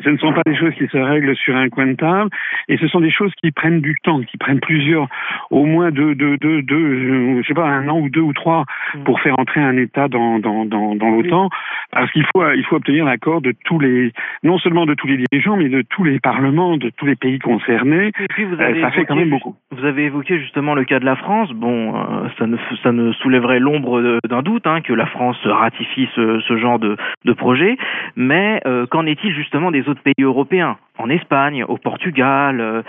[0.03, 2.31] Ce ne sont pas des choses qui se règlent sur un coin de table,
[2.69, 5.09] et ce sont des choses qui prennent du temps, qui prennent plusieurs,
[5.51, 8.65] au moins deux, deux, deux, deux je sais pas, un an ou deux ou trois
[8.95, 9.05] mm.
[9.05, 11.51] pour faire entrer un État dans, dans, dans, dans l'OTAN,
[11.93, 15.19] parce qu'il faut, il faut obtenir l'accord de tous les, non seulement de tous les
[15.31, 18.13] dirigeants, mais de tous les parlements, de tous les pays concernés.
[18.39, 19.50] Euh, ça fait quand même beaucoup.
[19.71, 21.53] Vous avez évoqué justement le cas de la France.
[21.53, 22.29] Bon, euh,
[22.83, 26.97] ça, ne, soulèverait l'ombre d'un doute hein, que la France ratifie ce, genre de,
[27.35, 27.77] projet.
[28.17, 30.77] Mais euh, qu'en est-il justement des autres pays européens?
[30.99, 32.61] En Espagne, au Portugal.
[32.61, 32.83] Euh,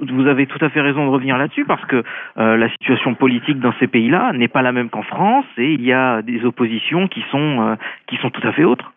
[0.00, 2.02] vous avez tout à fait raison de revenir là-dessus parce que
[2.36, 5.92] la situation politique dans ces pays-là n'est pas la même qu'en France et il y
[5.92, 8.92] a des oppositions qui sont, qui sont tout à fait autres.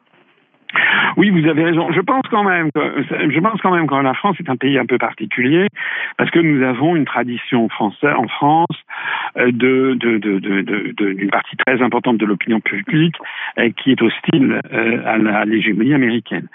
[1.18, 1.92] Oui, vous avez raison.
[1.92, 4.78] Je pense quand même que je pense quand même que la France est un pays
[4.78, 5.68] un peu particulier
[6.18, 8.68] parce que nous avons une tradition française en France
[9.38, 13.16] euh, d'une partie très importante de l'opinion publique
[13.58, 16.48] euh, qui est hostile euh, à l'hégémonie américaine.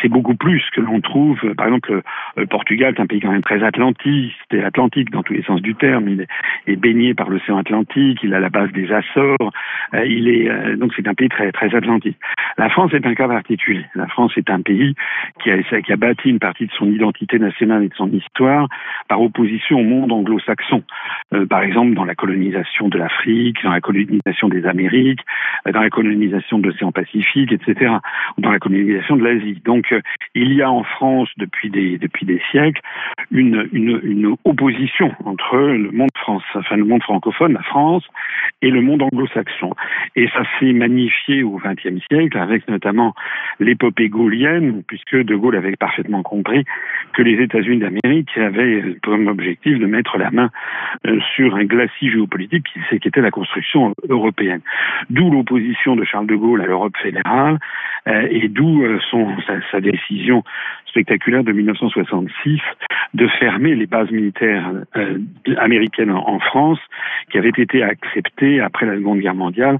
[0.00, 1.38] C'est beaucoup plus que l'on trouve.
[1.54, 2.02] Par exemple,
[2.36, 5.60] le Portugal est un pays quand même très atlantiste et atlantique dans tous les sens
[5.62, 6.08] du terme.
[6.08, 6.26] Il
[6.66, 8.20] est, baigné par l'océan Atlantique.
[8.22, 9.52] Il a la base des Açores.
[9.92, 12.16] Il est donc c'est un pays très très atlantique.
[12.56, 13.47] La France est un cas particulier.
[13.94, 14.94] La France est un pays
[15.42, 18.68] qui a, qui a bâti une partie de son identité nationale et de son histoire
[19.08, 20.82] par opposition au monde anglo-saxon.
[21.34, 25.20] Euh, par exemple, dans la colonisation de l'Afrique, dans la colonisation des Amériques,
[25.66, 27.96] euh, dans la colonisation de l'océan Pacifique, etc.,
[28.38, 29.60] dans la colonisation de l'Asie.
[29.64, 30.00] Donc, euh,
[30.34, 32.80] il y a en France depuis des depuis des siècles
[33.30, 38.04] une, une, une opposition entre le monde France, enfin le monde francophone, la France,
[38.62, 39.74] et le monde anglo-saxon.
[40.16, 43.14] Et ça s'est magnifié au XXe siècle avec notamment
[43.60, 46.64] l'épopée gaulienne, puisque De Gaulle avait parfaitement compris
[47.12, 50.50] que les États-Unis d'Amérique avaient comme objectif de mettre la main
[51.06, 54.60] euh, sur un glacis géopolitique qui était la construction européenne.
[55.10, 57.58] D'où l'opposition de Charles de Gaulle à l'Europe fédérale
[58.06, 58.98] euh, et d'où euh,
[59.46, 60.44] sa, sa décision
[60.86, 62.60] spectaculaire de 1966
[63.14, 64.70] de fermer les bases militaires
[65.58, 66.78] américaines en, France,
[67.30, 69.78] qui avaient été acceptées après la Seconde Guerre mondiale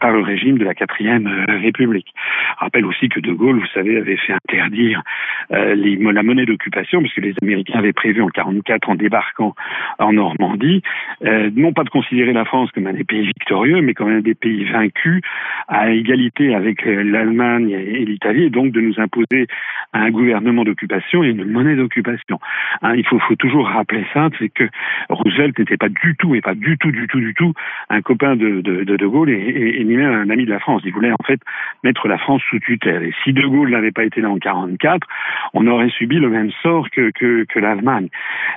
[0.00, 2.14] par le régime de la quatrième République.
[2.58, 5.02] Rappelle que De Gaulle, vous savez, avait fait interdire
[5.50, 9.54] les, la monnaie d'occupation, parce que les Américains avaient prévu en 44, en débarquant
[9.98, 10.82] en Normandie,
[11.22, 14.34] non pas de considérer la France comme un des pays victorieux, mais comme un des
[14.34, 15.22] pays vaincus,
[15.68, 19.46] à égalité avec l'Allemagne et l'Italie, et donc de nous imposer
[19.92, 22.40] un gouvernement d'occupation et une monnaie d'occupation.
[22.82, 24.64] Hein, il faut, toujours rappeler ça, c'est que
[25.08, 27.52] Roosevelt n'était pas du tout, et pas du tout, du tout, du tout,
[27.90, 30.82] un copain de De, Gaulle et, ni même un ami de la France.
[30.84, 31.40] Il voulait en fait
[31.82, 32.83] mettre la France sous tutelle.
[32.86, 35.06] Et si De Gaulle n'avait pas été là en 44,
[35.54, 37.12] on aurait subi le même sort que,
[37.58, 38.08] l'Allemagne.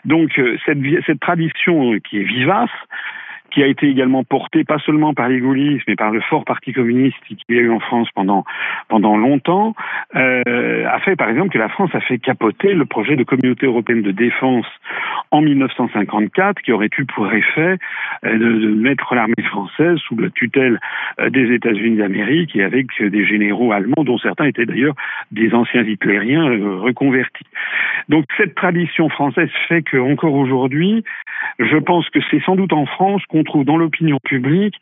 [0.05, 2.69] Donc euh, cette, cette tradition qui est vivace,
[3.51, 6.73] qui a été également porté pas seulement par les gaullistes, mais par le fort parti
[6.73, 8.43] communiste qui y a eu en France pendant
[8.87, 9.75] pendant longtemps,
[10.15, 13.65] euh, a fait par exemple que la France a fait capoter le projet de communauté
[13.65, 14.65] européenne de défense
[15.31, 17.77] en 1954, qui aurait eu pour effet
[18.25, 20.79] euh, de, mettre l'armée française sous la tutelle
[21.19, 24.95] euh, des États-Unis d'Amérique et avec des généraux allemands, dont certains étaient d'ailleurs
[25.31, 26.45] des anciens hitlériens
[26.79, 27.45] reconvertis.
[28.09, 31.03] Donc cette tradition française fait que encore aujourd'hui,
[31.59, 34.75] je pense que c'est sans doute en France qu'on trouve dans l'opinion publique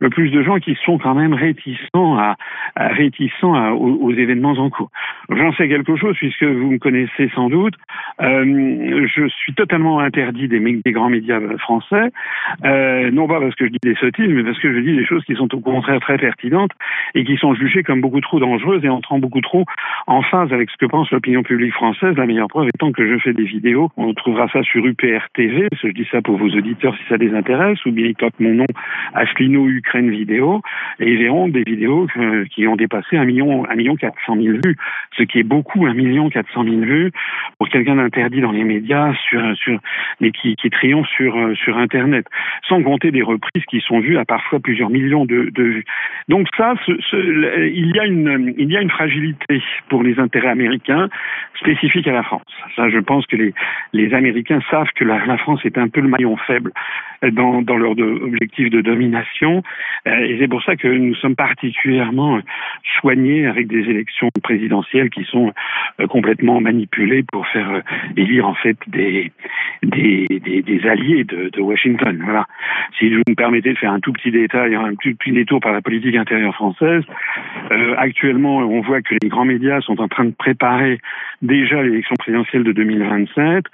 [0.00, 2.36] le plus de gens qui sont quand même réticents à,
[2.76, 4.90] réticents aux, événements en cours.
[5.28, 7.74] J'en sais quelque chose puisque vous me connaissez sans doute.
[8.20, 12.10] Euh, je suis totalement interdit des, des grands médias français,
[12.64, 15.04] euh, non pas parce que je dis des sottises, mais parce que je dis des
[15.04, 16.72] choses qui sont au contraire très pertinentes
[17.14, 19.64] et qui sont jugées comme beaucoup trop dangereuses et entrant beaucoup trop
[20.06, 22.16] en phase avec ce que pense l'opinion publique française.
[22.16, 23.90] La meilleure preuve étant que je fais des vidéos.
[23.96, 25.68] On trouvera ça sur UPR TV.
[25.82, 27.84] Je dis ça pour vos auditeurs si ça les intéresse.
[27.86, 28.66] Ou bien ils tapent mon nom,
[29.14, 30.62] Asselineau Ukraine vidéo,
[31.00, 32.06] et ils verront des vidéos
[32.50, 34.76] qui ont dépassé un million, un million quatre cent mille vues,
[35.18, 37.10] ce qui est beaucoup, un million quatre cent mille vues
[37.58, 39.12] pour quelqu'un d'interdit dans les médias,
[40.20, 42.26] mais qui, triomphe sur, sur Internet,
[42.68, 45.84] sans compter des reprises qui sont vues à parfois plusieurs millions de, vues.
[46.28, 46.74] Donc ça,
[47.12, 51.08] il y a une, il y a une fragilité pour les intérêts américains
[51.58, 52.42] spécifique à la France.
[52.76, 53.52] Je pense que les,
[53.92, 56.70] les Américains savent que la, la France est un peu le maillon faible
[57.32, 59.62] dans, dans leur de, objectif de domination.
[60.06, 62.40] Euh, et c'est pour ça que nous sommes particulièrement
[63.00, 65.52] soignés avec des élections présidentielles qui sont
[66.00, 67.80] euh, complètement manipulées pour faire euh,
[68.16, 69.32] élire en fait des,
[69.82, 72.20] des, des, alliés de, de, Washington.
[72.24, 72.46] Voilà.
[72.98, 75.72] Si vous me permettez de faire un tout petit détail, un tout petit détour par
[75.72, 77.04] la politique intérieure française,
[77.70, 80.98] euh, actuellement on voit que les grands médias sont en train de préparer
[81.42, 83.64] déjà l'élection présidentielle de 2027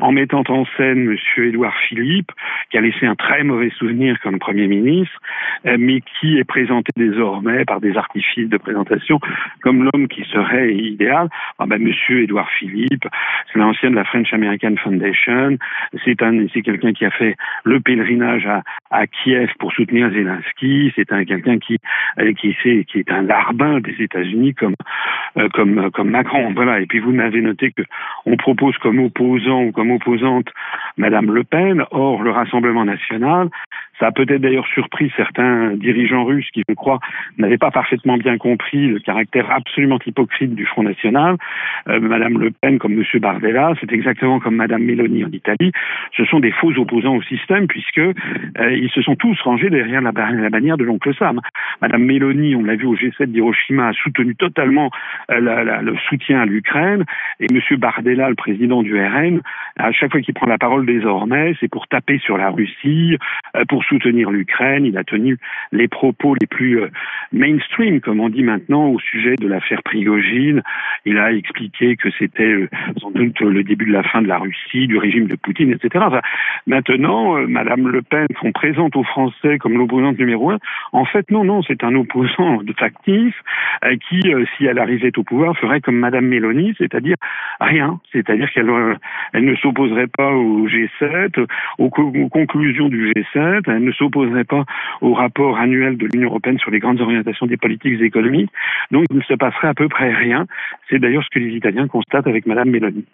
[0.00, 2.30] en mettant en scène Monsieur Édouard Philippe,
[2.70, 5.16] qui a laissé un très mauvais souvenir comme Premier ministre,
[5.64, 9.18] mais qui est présenté désormais par des artifices de présentation
[9.62, 11.28] comme l'homme qui serait idéal.
[11.58, 13.06] Ah ben, Monsieur Édouard Philippe,
[13.52, 15.56] c'est l'ancien de la French American Foundation,
[16.04, 18.46] c'est un, c'est quelqu'un qui a fait le pèlerinage
[18.90, 21.78] à, Kiev pour soutenir Zelensky, c'est un quelqu'un qui,
[22.18, 22.32] euh,
[22.64, 24.74] est, un larbin des États-Unis comme,
[25.38, 26.52] euh, comme Macron.
[26.54, 26.80] Voilà.
[26.80, 27.82] Et puis vous m'avez noté que
[28.24, 30.48] on propose comme opposant ou comme opposante
[30.96, 31.84] Madame Le Pen.
[31.90, 33.48] Or, le Rassemblement national
[33.98, 37.00] Ça a peut-être d'ailleurs surpris certains dirigeants russes qui, je crois,
[37.38, 41.36] n'avaient pas parfaitement bien compris le caractère absolument hypocrite du Front National.
[41.88, 45.72] Euh, Madame Le Pen comme Monsieur Bardella, c'est exactement comme Madame Meloni en Italie.
[46.14, 48.12] Ce sont des faux opposants au système puisque euh,
[48.58, 51.40] ils se sont tous rangés derrière la, bannière de l'oncle Sam.
[51.80, 54.90] Madame Meloni, on l'a vu au G7 d'Hiroshima, a soutenu totalement
[55.30, 57.04] euh, le soutien à l'Ukraine
[57.40, 59.40] et Monsieur Bardella, le président du RN,
[59.78, 63.16] à chaque fois qu'il prend la parole désormais, c'est pour taper sur la Russie,
[63.68, 64.84] pour soutenir l'Ukraine.
[64.84, 65.38] Il a tenu
[65.72, 66.88] les propos les plus euh,
[67.32, 70.62] mainstream, comme on dit maintenant, au sujet de l'affaire Prigogine.
[71.04, 72.68] Il a expliqué que c'était euh,
[73.00, 76.04] sans doute le début de la fin de la Russie, du régime de Poutine, etc.
[76.66, 80.58] Maintenant, Madame Le Pen, qu'on présente aux Français comme l'opposante numéro un,
[80.92, 83.34] en fait, non, non, c'est un opposant de factif
[84.08, 84.22] qui,
[84.56, 87.16] si elle arrivait au pouvoir, ferait comme Madame Mélanie, c'est-à-dire
[87.60, 88.70] rien, c'est-à-dire qu'elle
[89.32, 91.44] elle ne s'opposerait pas au G7,
[91.78, 94.64] aux, aux conclusions du G7, elle ne s'opposerait pas
[95.00, 98.50] au rapport annuel de l'Union européenne sur les grandes orientations des politiques économiques.
[98.90, 100.46] Donc il ne se passerait à peu près rien.
[100.90, 103.04] C'est d'ailleurs ce que les Italiens constatent avec Madame Meloni.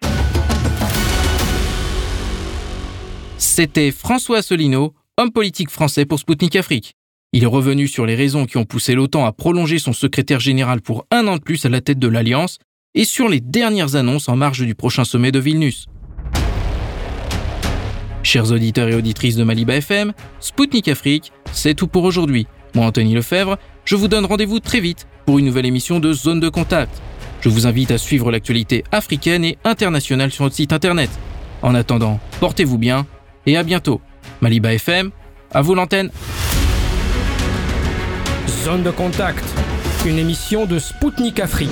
[3.37, 6.95] C'était François Asselineau, homme politique français pour Spoutnik Afrique.
[7.33, 10.81] Il est revenu sur les raisons qui ont poussé l'OTAN à prolonger son secrétaire général
[10.81, 12.59] pour un an de plus à la tête de l'Alliance
[12.95, 15.87] et sur les dernières annonces en marge du prochain sommet de Vilnius.
[18.23, 22.47] Chers auditeurs et auditrices de Maliba FM, Spoutnik Afrique, c'est tout pour aujourd'hui.
[22.75, 26.41] Moi, Anthony Lefebvre, je vous donne rendez-vous très vite pour une nouvelle émission de Zone
[26.41, 27.03] de Contact.
[27.41, 31.11] Je vous invite à suivre l'actualité africaine et internationale sur notre site internet.
[31.63, 33.07] En attendant, portez-vous bien
[33.47, 34.01] et à bientôt.
[34.41, 35.11] Maliba FM,
[35.51, 36.11] à vous l'antenne.
[38.65, 39.45] Zone de Contact,
[40.07, 41.71] une émission de Spoutnik Afrique.